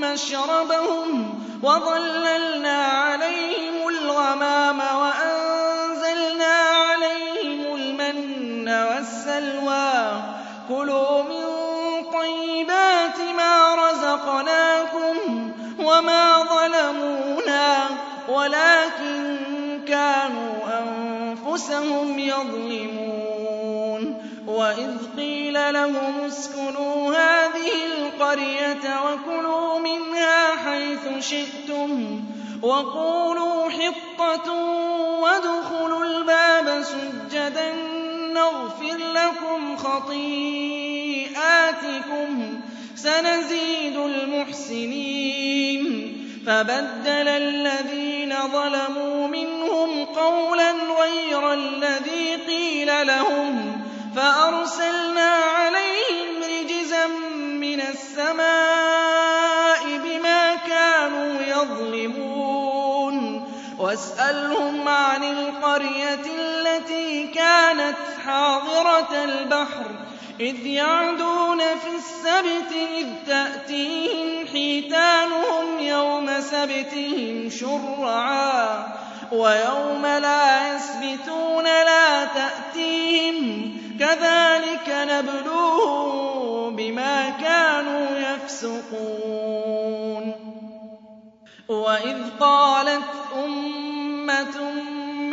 مَّشْرَبَهُمْ 0.00 1.38
ۖ 1.62 1.64
وَظَلَّلْنَا 1.64 2.86
عَلَيْهِمُ 2.86 3.88
الْغَمَامَ 3.88 4.78
وَأَنزَلْنَا 4.80 6.54
عَلَيْهِمُ 6.86 7.74
الْمَنَّ 7.74 8.68
وَالسَّلْوَىٰ 8.68 10.12
ۖ. 10.20 10.22
كُلُوا 10.68 11.22
مِن 11.22 11.46
طَيِّبَاتِ 12.20 13.18
مَا 13.36 13.74
رَزَقْنَاكُمْ 13.74 14.56
ۚ 14.56 14.59
وَلَٰكِن 18.50 19.38
كَانُوا 19.88 20.54
أَنفُسَهُمْ 20.82 22.18
يَظْلِمُونَ. 22.18 24.02
وَإِذْ 24.46 24.90
قِيلَ 25.16 25.72
لَهُمُ 25.72 26.20
اسْكُنُوا 26.26 27.14
هَٰذِهِ 27.14 27.72
الْقَرْيَةَ 27.98 29.00
وَكُلُوا 29.06 29.78
مِنْهَا 29.78 30.56
حَيْثُ 30.64 31.24
شِئْتُمْ 31.30 32.22
وَقُولُوا 32.62 33.70
حِطَّةٌ 33.70 34.52
وَادْخُلُوا 35.22 36.04
الْبَابَ 36.04 36.82
سُجَّدًا 36.82 37.72
نَّغْفِرْ 38.34 38.96
لَكُمْ 39.14 39.76
خَطِيئَاتِكُمْ 39.76 40.70
ۚ 42.56 42.56
سَنَزِيدُ 42.98 43.96
الْمُحْسِنِينَ. 43.96 45.82
فَبَدَّلَ 46.46 47.28
الَّذِينَ 47.28 48.09
ظَلَمُوا 48.34 49.26
مِنْهُمْ 49.28 50.04
قَوْلًا 50.04 50.72
غَيْرَ 50.72 51.52
الَّذِي 51.52 52.36
قِيلَ 52.36 53.06
لَهُمْ 53.06 53.82
فَأَرْسَلْنَا 54.16 55.30
عَلَيْهِمْ 55.34 56.42
رِجْزًا 56.42 57.06
مِّنَ 57.36 57.80
السَّمَاءِ 57.80 58.38
بِمَا 60.04 60.54
كَانُوا 60.54 61.40
يَظْلِمُونَ. 61.42 63.20
وَاسْأَلْهُمْ 63.78 64.88
عَنِ 64.88 65.24
الْقَرْيَةِ 65.24 66.24
الَّتِي 66.38 67.26
كَانَتْ 67.26 67.96
حَاضِرَةَ 68.26 69.24
الْبَحْرِ 69.24 69.99
إِذْ 70.40 70.66
يَعْدُونَ 70.66 71.58
فِي 71.58 71.90
السَّبْتِ 71.96 72.72
إِذْ 72.98 73.06
تَأْتِيهِمْ 73.26 74.46
حِيتَانُهُمْ 74.46 75.78
يَوْمَ 75.80 76.40
سَبْتِهِمْ 76.40 77.50
شُرَّعًا 77.50 78.88
وَيَوْمَ 79.32 80.06
لَا 80.06 80.76
يَسْبِتُونَ 80.76 81.64
لَا 81.64 82.24
تَأْتِيهِمْ 82.24 83.36
ۚ 83.36 84.00
كَذَٰلِكَ 84.00 84.88
نَبْلُوهُم 84.88 86.76
بِمَا 86.76 87.30
كَانُوا 87.30 88.06
يَفْسُقُونَ. 88.18 90.24
وَإِذْ 91.68 92.16
قَالَتْ 92.40 93.08
أُمَّةٌ 93.44 94.60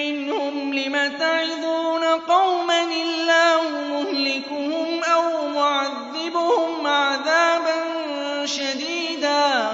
مِّنْهُمْ 0.01 0.73
لِمَ 0.73 0.95
تَعِظُونَ 1.19 2.03
قَوْمًا 2.03 2.83
اللَّهُ 2.83 3.61
مُهْلِكُهُمْ 3.93 4.86
مُعَذِّبُهُمْ 5.57 6.87
عَذَابًا 6.87 7.75
شَدِيدًا 8.45 9.65
ۖ. 9.65 9.69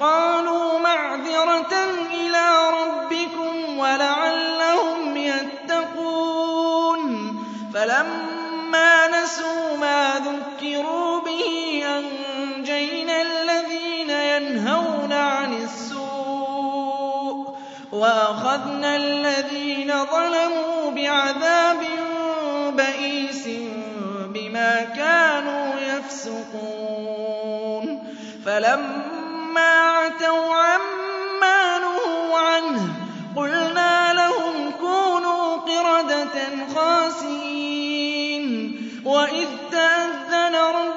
قَالُوا 0.00 0.78
مَعْذِرَةً 0.78 1.74
إِلَىٰ 2.14 2.70
رَبِّكُمْ 2.70 3.78
وَلَعَلَّهُمْ 3.78 5.16
يَتَّقُونَ. 5.16 7.00
فَلَمَّا 7.74 9.08
نَسُوا 9.22 9.76
مَا 9.80 10.14
ذُكِّرُوا 10.18 11.20
بِهِ 11.20 11.82
أَنجَيْنَا 11.98 13.22
الَّذِينَ 13.22 14.10
يَنْهَوْنَ 14.10 15.12
عَنِ 15.12 15.52
السُّوءِ 15.52 17.54
وَأَخَذْنَا 17.92 18.96
الَّذِينَ 18.96 20.04
ظَلَمُوا 20.04 20.90
بِعَذَابٍ 20.90 21.80
بَئِيسٍ 22.76 23.25
بِمَا 24.56 24.80
كَانُوا 24.84 25.74
يَفْسُقُونَ. 25.80 27.06
فَلَمَّا 28.46 29.72
عَتَوْا 29.80 30.54
عَمَّا 30.54 31.78
نُهُوا 31.78 32.38
عَنْهُ 32.38 32.88
قُلْنَا 33.36 34.12
لَهُمْ 34.12 34.70
كُونُوا 34.80 35.56
قِرَدَةً 35.56 36.34
خَاسِئِينَ 36.74 38.46
وَإِذْ 39.04 39.48
تَأَذَّنَ 39.70 40.54
رَبُّكَ 40.54 40.95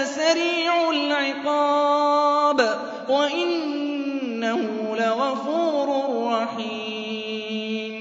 لَسَرِيعُ 0.00 0.90
الْعِقَابِ 0.90 2.60
وَإِنَّهُ 3.08 4.60
لَغَفُورٌ 4.96 5.88
رَّحِيمٌ. 6.32 7.94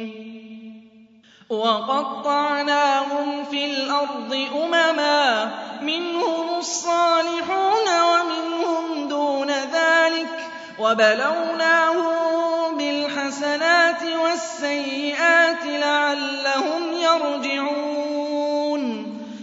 وَقَطَّعْنَاهُمْ 1.49 3.43
فِي 3.51 3.65
الْأَرْضِ 3.65 4.31
أُمَمًا 4.63 5.51
مِّنْهُمُ 5.81 6.57
الصَّالِحُونَ 6.57 7.87
وَمِنْهُمْ 8.11 9.07
دُونَ 9.07 9.47
ذَٰلِكَ 9.51 10.27
ۖ 10.39 10.41
وَبَلَوْنَاهُم 10.81 12.77
بِالْحَسَنَاتِ 12.77 12.89
الْحَسَنَاتِ 12.89 14.03
وَالسَّيِّئَاتِ 14.23 15.65
لَعَلَّهُمْ 15.65 16.81
يَرْجِعُونَ. 16.93 18.81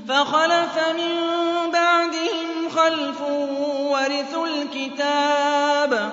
فَخَلَفَ 0.09 0.79
مِن 0.97 1.46
خَلْفٌ 2.77 3.21
وَرِثُوا 3.93 4.47
الْكِتَابَ 4.47 6.13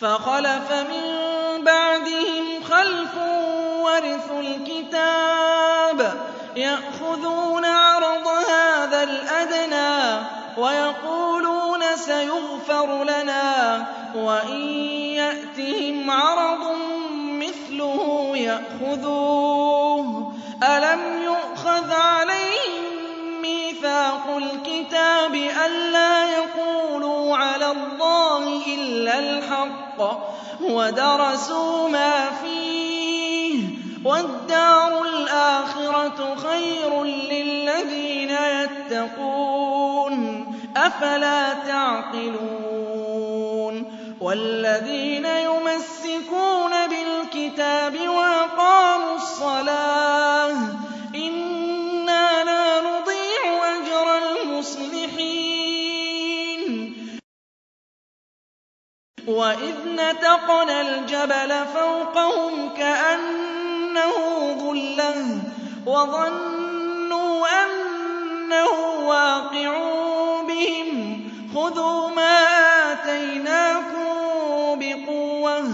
فَخَلَفَ 0.00 0.72
مِن 0.72 1.04
بَعْدِهِمْ 1.64 2.62
خَلْفٌ 2.64 3.14
وَرِثُوا 3.80 4.40
الْكِتَابَ 4.40 6.14
يَأْخُذُونَ 6.56 7.64
عَرَضَ 7.64 8.26
هَٰذَا 8.28 9.02
الْأَدْنَىٰ 9.02 10.20
وَيَقُولُونَ 10.58 11.96
سَيُغْفَرُ 11.96 13.04
لَنَا 13.04 13.84
وَإِن 14.14 14.60
يَأْتِهِمْ 15.20 16.10
عَرَضٌ 16.10 16.62
مِّثْلُهُ 17.12 18.32
يَأْخُذُوهُ. 18.36 20.32
أَلَمْ 20.62 21.22
يُؤْخَذْ 21.22 21.92
عَلَيْهِم 21.92 22.35
مِّيثَاقُ 23.96 24.36
الْكِتَابِ 24.36 25.34
أَلَّا 25.66 26.24
يَقُولُوا 26.36 27.36
عَلَى 27.36 27.70
اللَّهِ 27.70 28.62
إِلَّا 28.74 29.18
الْحَقَّ 29.18 30.20
وَدَرَسُوا 30.60 31.88
مَا 31.88 32.30
فِيهِ 32.30 33.62
ۗ 33.62 33.66
وَالدَّارُ 34.06 35.02
الْآخِرَةُ 35.02 36.34
خَيْرٌ 36.36 37.04
لِّلَّذِينَ 37.04 38.30
يَتَّقُونَ 38.30 40.44
ۗ 40.44 40.46
أَفَلَا 40.78 41.54
تَعْقِلُونَ 41.54 43.16
وَالَّذِينَ 44.20 45.26
يُمَسِّكُونَ 45.26 46.72
بِالْكِتَابِ 46.88 48.08
وَأَقَامُوا 48.08 49.14
الصَّلَاةَ 49.16 50.85
وَإِذْ 59.26 59.74
نَتَقْنَا 59.86 60.80
الْجَبَلَ 60.80 61.64
فَوْقَهُمْ 61.74 62.68
كَأَنَّهُ 62.76 64.14
ظُلَّةٌ 64.58 65.38
وَظَنُّوا 65.86 67.46
أَنَّهُ 67.64 68.70
وَاقِعٌ 69.06 69.72
بِهِمْ 70.48 71.20
خُذُوا 71.54 72.08
مَا 72.08 72.38
آتَيْنَاكُم 72.92 74.06
بِقُوَّةٍ 74.78 75.64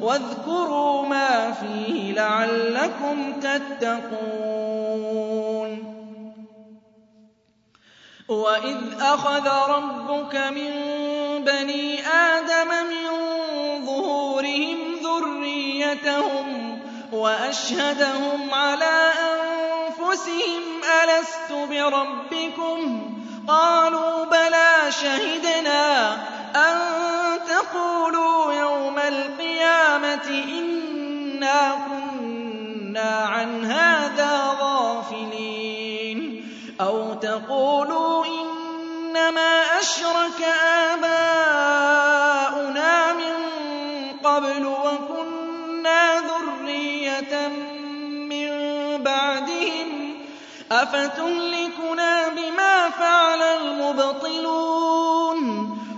وَاذْكُرُوا 0.00 1.06
مَا 1.06 1.52
فِيهِ 1.52 2.12
لَعَلَّكُمْ 2.12 3.40
تَتَّقُونَ 3.40 4.98
وَإِذْ 8.28 8.76
أَخَذَ 9.00 9.48
رَبُّكَ 9.70 10.34
مِن 10.36 10.72
بَنِي 11.44 12.06
آدَمَ 12.06 12.68
مِن 12.68 13.06
ظُهُورِهِمْ 13.86 14.78
ذُرِّيَّتَهُمْ 15.02 16.78
وَأَشْهَدَهُمْ 17.12 18.54
عَلَىٰ 18.54 19.12
أَنفُسِهِمْ 19.32 20.62
أَلَسْتُ 21.02 21.52
بِرَبِّكُمْ 21.52 22.78
ۖ؟ 22.98 23.48
قَالُوا 23.48 24.24
بَلَىٰ 24.24 24.92
شَهِدْنَا 25.02 26.12
أَن 26.56 26.76
تَقُولُوا 27.48 28.52
يَوْمَ 28.52 28.98
الْقِيَامَةِ 28.98 30.28
إِنَّا 30.58 31.72
كُنَّا 31.88 33.10
عَنْ 33.26 33.64
هَٰذَا 33.64 34.56
غَافِلِينَ 34.60 36.18
أَوْ 36.80 37.14
تَقُولُوا 37.14 38.26
إِنَّمَا 39.18 39.78
أَشْرَكَ 39.80 40.42
آبَاؤُنَا 40.94 42.12
مِن 43.12 43.34
قَبْلُ 44.24 44.66
وَكُنَّا 44.66 46.20
ذُرِّيَّةً 46.20 47.48
مِّن 48.30 48.48
بَعْدِهِمْ 49.02 50.14
ۖ 50.14 50.16
أَفَتُهْلِكُنَا 50.72 52.28
بِمَا 52.28 52.90
فَعَلَ 52.90 53.42
الْمُبْطِلُونَ 53.42 54.98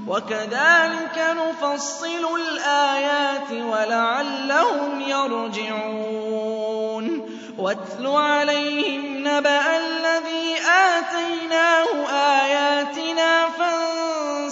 وَكَذَٰلِكَ 0.08 1.18
نُفَصِّلُ 1.18 2.24
الْآيَاتِ 2.40 3.50
وَلَعَلَّهُمْ 3.52 5.00
يَرْجِعُونَ 5.00 6.50
وَاتْلُ 7.58 8.06
عَلَيْهِمْ 8.06 9.28
نَبَأَ 9.28 9.76
الَّذِي 9.76 10.56
آتَيْنَاهُ 10.66 12.08
آيَاتِنَا 12.10 13.09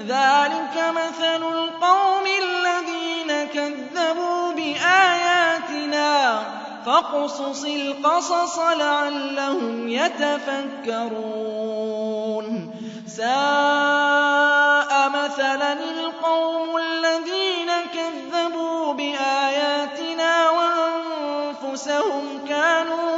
ذَٰلِكَ 0.00 0.76
مَثَلُ 0.76 1.42
الْقَوْمِ 1.52 2.24
الَّذِينَ 2.42 3.46
كَذَّبُوا 3.54 4.52
بِآيَاتِنَا 4.52 6.42
ۚ. 6.42 6.44
فَاقْصُصِ 6.86 7.64
الْقَصَصَ 7.64 8.58
لَعَلَّهُمْ 8.58 9.88
يَتَفَكَّرُونَ. 9.88 11.14
سَاءَ 13.06 15.08
مَثَلًا 15.08 15.72
الْقَوْمُ 15.72 16.76
الَّذِينَ 16.76 17.70
كَذَّبُوا 17.94 18.92
بِآيَاتِنَا 18.92 20.50
وَأَنفُسَهُمْ 20.50 22.44
كَانُوا 22.48 23.13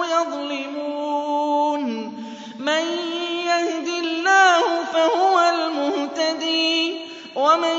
وَمَن 7.57 7.77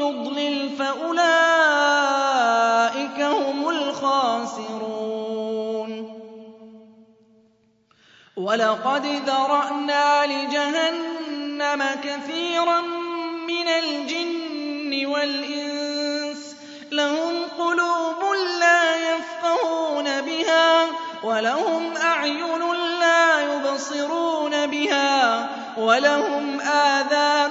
يُضْلِلْ 0.00 0.70
فَأُولَٰئِكَ 0.78 1.20
هُمُ 3.20 3.68
الْخَاسِرُونَ. 3.68 4.90
وَلَقَدْ 8.36 9.06
ذَرَأْنَا 9.06 10.26
لِجَهَنَّمَ 10.26 11.82
كَثِيرًا 12.04 12.80
مِّنَ 13.50 13.68
الْجِنِّ 13.68 15.06
وَالْإِنسِ 15.06 16.54
ۖ. 16.54 16.56
لَهُمْ 16.92 17.34
قُلُوبٌ 17.58 18.20
لَّا 18.60 18.84
يَفْقَهُونَ 19.12 20.20
بِهَا 20.20 20.86
وَلَهُمْ 21.24 21.96
أَعْيُنٌ 21.96 22.62
لَّا 23.00 23.40
يُبْصِرُونَ 23.54 24.66
بِهَا 24.66 25.48
وَلَهُمْ 25.78 26.60
آذَانٌ 26.60 27.50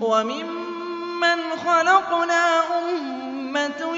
وَمِمَّنْ 0.00 1.38
خَلَقْنَا 1.66 2.62
أُمَّةٌ 2.78 3.96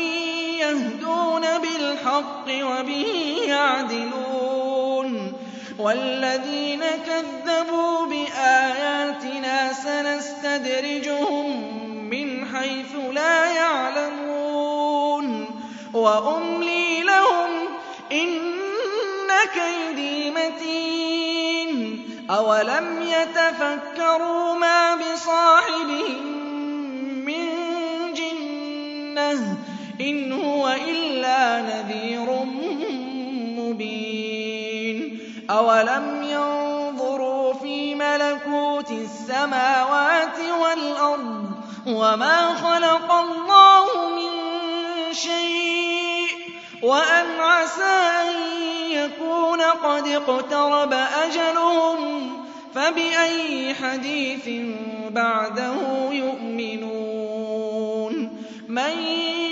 يَهْدُونَ 0.61 1.43
بِالْحَقِّ 1.59 2.47
وَبِهِ 2.49 3.39
يَعْدِلُونَ 3.49 5.33
وَالَّذِينَ 5.79 6.81
كَذَّبُوا 7.07 8.07
بِآيَاتِنَا 8.07 9.73
سَنَسْتَدْرِجُهُم 9.73 11.47
مِّنْ 12.11 12.47
حَيْثُ 12.57 12.95
لَا 13.13 13.53
يَعْلَمُونَ 13.53 15.27
وَأُمْلِي 15.95 17.03
لَهُمْ 17.03 17.51
ۚ 17.67 17.71
إِنَّ 18.13 19.31
كَيْدِي 19.55 20.31
مَتِينٌ 20.31 21.28
أَوَلَمْ 22.31 23.03
يَتَفَكَّرُوا 23.03 24.55
مَا 24.55 24.95
بِصَاحِبِهِم 24.95 26.23
مِّن 27.25 27.45
جِنَّةٍ 28.15 29.35
ۚ 29.55 29.57
إِنْ 30.01 30.33
هُوَ 30.33 30.69
إِلَّا 30.69 31.61
نَذِيرٌ 31.63 32.45
مُّبِينٌ 33.59 35.19
أَوَلَمْ 35.51 36.23
يَنظُرُوا 36.23 37.53
فِي 37.53 37.95
مَلَكُوتِ 37.95 38.91
السَّمَاوَاتِ 38.91 40.39
وَالْأَرْضِ 40.61 41.51
وَمَا 41.87 42.55
خَلَقَ 42.55 43.13
اللَّهُ 43.13 44.09
مِن 44.09 44.33
شَيْءٍ 45.13 45.98
وَأَنْ 46.83 47.41
عَسَىٰ 47.41 48.11
أَن 48.23 48.29
يَكُونَ 48.91 49.61
قَدِ 49.61 50.09
اقْتَرَبَ 50.09 50.93
أَجَلُهُمْ 50.93 52.31
ۖ 52.31 52.33
فَبِأَيِّ 52.75 53.75
حَدِيثٍ 53.75 54.49
بَعْدَهُ 55.11 56.09
يُؤْمِنُونَ 56.13 57.33
مَن 58.69 58.91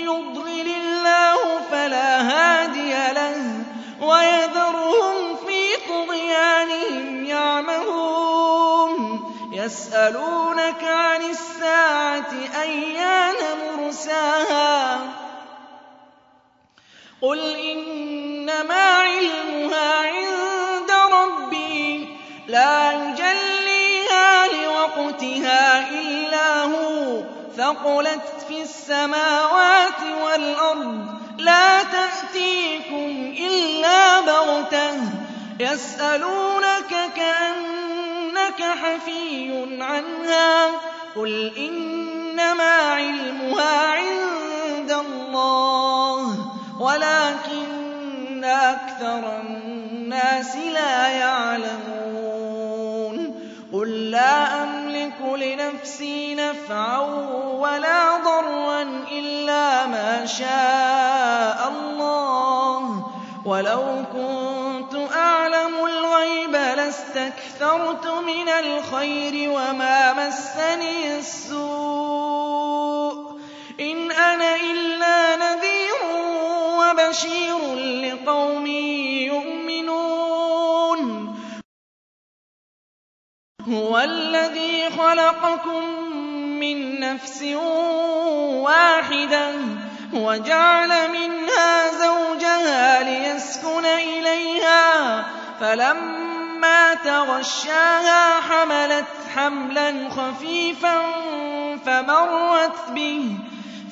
يُضْلِلِ 0.07 0.67
اللَّهُ 0.67 1.61
فَلَا 1.71 2.21
هَادِيَ 2.21 3.13
لَهُ 3.13 3.63
وَيَذَرُهُمْ 4.01 5.35
فِي 5.47 5.75
طُغْيَانِهِمْ 5.89 7.25
يَعْمَهُونَ 7.25 9.19
يَسْأَلُونَكَ 9.53 10.83
عَنِ 10.83 11.21
السَّاعَةِ 11.21 12.31
أَيَّانَ 12.61 13.35
مُرْسَاهَا 13.77 15.16
قُلْ 17.21 17.39
إِنَّمَا 17.55 18.83
عِلْمُهَا 18.83 19.93
عِندَ 20.07 20.91
رَبِّي 21.13 22.07
لَا 22.47 22.91
يُجَلِّيهَا 22.91 24.47
لِوَقْتِهَا 24.47 25.89
إِلَّا 25.89 26.63
هُوَ 26.63 27.23
ثَقُلَتْ 27.57 28.45
فِي 28.47 28.61
السَّمَاوَاتِ 28.61 30.01
وَالْأَرْضِ 30.23 31.05
لَا 31.39 31.83
تَأْتِيكُمْ 31.83 33.33
إِلَّا 33.49 34.19
بَغْتَةً 34.21 34.93
يَسْأَلُونَكَ 35.59 36.93
كَأَنَّكَ 37.15 38.61
حَفِيٌّ 38.83 39.67
عَنْهَا 39.81 40.65
قُلْ 41.15 41.53
إِنَّمَا 41.57 42.73
عِلْمُهَا 42.93 43.87
عِندَ 43.87 44.91
اللَّهِ 44.91 46.46
وَلَٰكِنَّ 46.79 48.43
أَكْثَرَ 48.43 49.39
النَّاسِ 49.41 50.55
لَا 50.55 51.07
يَعْلَمُونَ. 51.09 52.27
قُل 53.73 54.11
لَّا 54.11 54.63
أَمْلِكُ 54.63 55.21
لِنَفْسِي 55.35 56.35
نَفْعًا 56.35 56.99
وَلَا 57.59 58.17
ضَرًّا 58.17 58.81
إِلَّا 59.11 59.85
مَا 59.85 60.25
شَاءَ 60.25 61.67
اللَّهُ 61.77 62.79
ۗ. 62.79 63.03
وَلَوْ 63.47 64.03
كُنتُ 64.13 64.95
أَعْلَمُ 65.15 65.85
الْغَيْبَ 65.85 66.51
لَاسْتَكْثَرْتُ 66.51 68.07
مِنَ 68.07 68.49
الْخَيْرِ 68.49 69.49
وَمَا 69.49 70.13
مَسَّنِيَ 70.13 71.17
السُّوءُ 71.19 73.13
ۚ. 73.13 73.17
إِنْ 73.79 74.11
أَنَا 74.11 74.55
إِلَّا 74.55 74.96
وَبَشِيرٌ 77.07 77.75
لِّقَوْمٍ 77.75 78.65
يُؤْمِنُونَ. 79.31 81.01
هُوَ 83.67 83.99
الَّذِي 83.99 84.89
خَلَقَكُم 84.89 85.83
مِّن 86.59 86.99
نَّفْسٍ 86.99 87.41
وَاحِدَةٍ 88.67 89.51
وَجَعَلَ 90.13 91.11
مِنْهَا 91.11 91.91
زَوْجَهَا 91.91 93.03
لِيَسْكُنَ 93.03 93.85
إِلَيْهَا 93.85 95.21
ۖ 95.21 95.25
فَلَمَّا 95.59 96.93
تَغَشَّاهَا 96.93 98.41
حَمَلَتْ 98.41 99.07
حَمْلًا 99.35 100.09
خَفِيفًا 100.09 101.01
فَمَرَّتْ 101.85 102.89
بِهِ 102.89 103.23
ۖ 103.37 103.91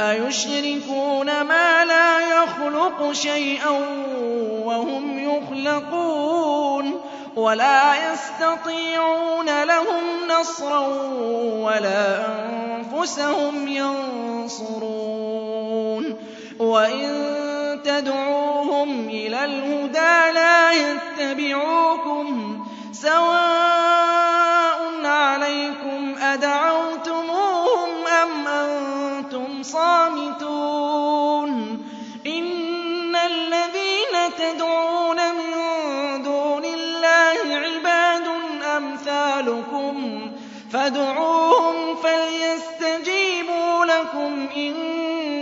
أَيُشْرِكُونَ 0.00 1.42
مَا 1.42 1.84
لَا 1.84 2.42
يَخْلُقُ 2.42 3.12
شَيْئًا 3.12 3.70
وَهُمْ 4.64 5.18
يُخْلَقُونَ 5.18 7.00
وَلَا 7.36 8.12
يَسْتَطِيعُونَ 8.12 9.64
لَهُمْ 9.64 10.04
نَصْرًا 10.40 10.86
وَلَا 11.62 12.26
أَنفُسَهُمْ 12.46 13.68
يَنصُرُونَ 13.68 15.24
وَإِن 16.58 17.80
تَدْعُوهُمْ 17.84 19.08
إِلَى 19.08 19.44
الْهُدَىٰ 19.44 20.32
لَا 20.34 20.72
يَتَّبِعُوكُمْ 20.72 22.58
ۚ 22.58 22.60
سَوَاءٌ 22.96 24.03
صَامِتُونَ. 29.64 31.50
إِنَّ 32.26 33.16
الَّذِينَ 33.16 34.34
تَدْعُونَ 34.38 35.16
مِن 35.16 35.52
دُونِ 36.22 36.64
اللَّهِ 36.64 37.56
عِبَادٌ 37.56 38.26
أَمْثَالُكُمْ 38.76 40.20
فَادْعُوهُمْ 40.72 41.96
فَلْيَسْتَجِيبُوا 41.96 43.84
لَكُمْ 43.84 44.48
إِن 44.56 44.74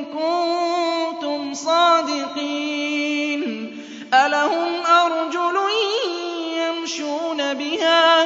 كُنتُمْ 0.05 1.55
صَادِقِينَ. 1.55 3.43
أَلَهُمْ 4.15 4.87
أَرْجُلٌ 4.87 5.57
يَمْشُونَ 6.57 7.55
بِهَا 7.55 8.23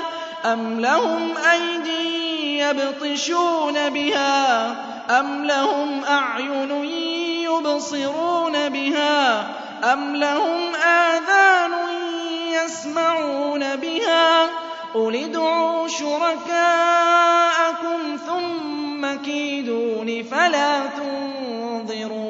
أَمْ 0.53 0.81
لَهُمْ 0.81 1.37
أَيْدٍ 1.37 1.87
يَبْطِشُونَ 2.41 3.89
بِهَا 3.91 4.96
أَمْ 5.11 5.45
لَهُمْ 5.45 6.05
أَعْيُنٌ 6.05 6.71
يُبْصِرُونَ 7.45 8.69
بِهَا 8.69 9.41
أَمْ 9.93 10.17
لَهُمْ 10.17 10.75
آذَانٌ 10.75 11.73
يَسْمَعُونَ 12.53 13.77
بِهَا 13.77 14.47
ۗ 14.47 14.51
قُلِ 14.95 15.17
ادْعُوا 15.17 15.89
شُرَكَاءَكُمْ 15.89 16.57
ثُمَّ 18.27 19.15
كِيدُونِ 19.25 20.23
فَلَا 20.23 20.87
تُنظِرُونِ 20.87 22.29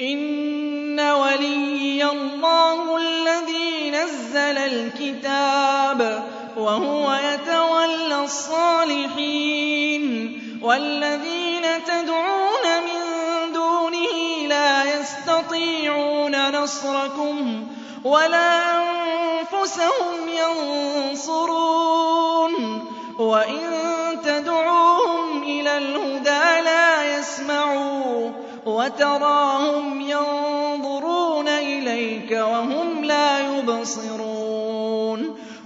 إِنَّ 0.00 1.00
وَلِيِّيَ 1.00 2.04
اللَّهُ 2.04 2.96
الَّذِي 2.96 3.90
نَزَّلَ 3.90 4.58
الْكِتَابَ 4.58 6.22
ۖ 6.34 6.37
وَهُوَ 6.58 7.12
يَتَوَلَّى 7.14 8.24
الصَّالِحِينَ 8.24 10.04
وَالَّذِينَ 10.62 11.62
تَدْعُونَ 11.86 12.66
مِن 12.86 13.02
دُونِهِ 13.52 14.46
لَا 14.48 14.84
يَسْتَطِيعُونَ 14.98 16.50
نَصْرَكُمْ 16.62 17.66
وَلَا 18.04 18.50
أَنفُسَهُمْ 18.82 20.28
يَنصُرُونَ 21.08 22.54
وَإِن 23.18 23.62
تَدْعُوهُمْ 24.24 25.42
إِلَى 25.42 25.78
الْهُدَىٰ 25.78 26.60
لَا 26.64 27.18
يَسْمَعُوا 27.18 28.30
وَتَرَاهُمْ 28.66 30.00
يَنظُرُونَ 30.00 31.48
إِلَيْكَ 31.48 32.30
وَهُمْ 32.30 33.04
لَا 33.04 33.38
يُبْصِرُونَ 33.40 34.87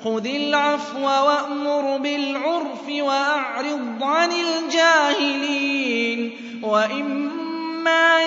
خُذِ 0.05 0.27
الْعَفْوَ 0.27 1.03
وَأْمُرْ 1.05 1.99
بِالْعُرْفِ 1.99 2.87
وَأَعْرِضْ 2.89 4.03
عَنِ 4.03 4.31
الْجَاهِلِينَ 4.33 6.31
وَإِمَّا 6.63 8.23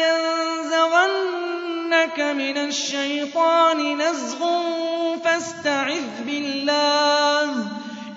يَنزَغَنَّكَ 0.75 1.39
مِنَ 2.19 2.57
الشَّيْطَانِ 2.57 3.97
نَزْغٌ 4.01 4.39
فَاسْتَعِذْ 5.23 6.23
بِاللَّهِ 6.25 7.51
ۖ 7.63 7.67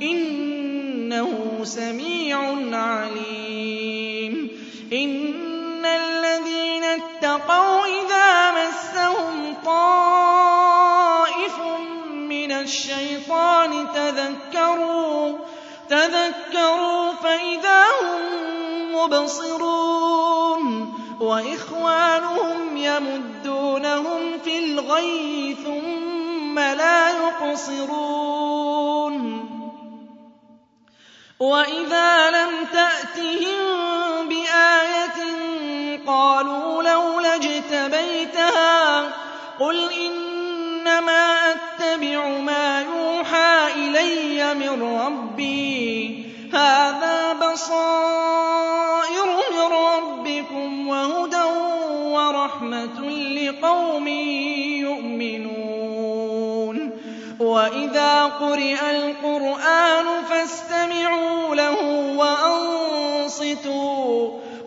إِنَّهُ 0.02 1.60
سَمِيعٌ 1.64 2.38
عَلِيمٌ 2.76 4.50
إِنَّ 4.92 5.84
الَّذِينَ 5.86 6.84
اتَّقَوْا 6.84 7.86
إِذَا 7.86 8.50
مَسَّهُمْ 8.50 9.34
مِّنَ 9.50 10.27
الشَّيْطَانِ 12.68 13.86
تَذَكَّرُوا 15.88 17.12
فَإِذَا 17.12 17.84
هُم 18.02 18.20
مُّبْصِرُونَ. 18.96 20.64
وَإِخْوَانُهُمْ 21.20 22.76
يَمُدُّونَهُمْ 22.76 24.38
فِي 24.44 24.58
الْغَيِّ 24.58 25.56
ثُمَّ 25.64 26.58
لَا 26.58 27.08
يُقْصِرُونَ. 27.10 28.38
وَإِذَا 31.40 32.30
لَمْ 32.30 32.50
تَأْتِهِم 32.72 33.58
بِآيَةٍ 34.28 35.18
قَالُوا 36.06 36.82
لَوْلَا 36.82 37.34
اجْتَبَيْتَهَا 37.34 39.08
ۚ 39.10 39.12
قُلْ 39.60 39.76
إِنَّمَا 40.88 41.50
أَتَّبِعُ 41.50 42.28
مَا 42.28 42.80
يُوحَىٰ 42.80 43.72
إِلَيَّ 43.76 44.54
مِن 44.54 44.82
رَّبِّي 44.82 46.08
ۚ. 46.08 46.10
هَٰذَا 46.54 47.32
بَصَائِرُ 47.32 49.26
مِن 49.52 49.72
رَّبِّكُمْ 49.72 50.88
وَهُدًى 50.88 51.42
وَرَحْمَةٌ 52.04 53.00
لِّقَوْمٍ 53.10 54.08
يُؤْمِنُونَ. 54.88 56.76
وَإِذَا 57.40 58.24
قُرِئَ 58.24 58.90
الْقُرْآنُ 58.90 60.06
فَاسْتَمِعُوا 60.30 61.54
لَهُ 61.54 61.78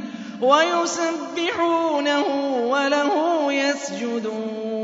وَيُسَبِّحُونَهُ 0.41 2.25
وَلَهُ 2.69 3.53
يَسْجُدُونَ. 3.53 4.80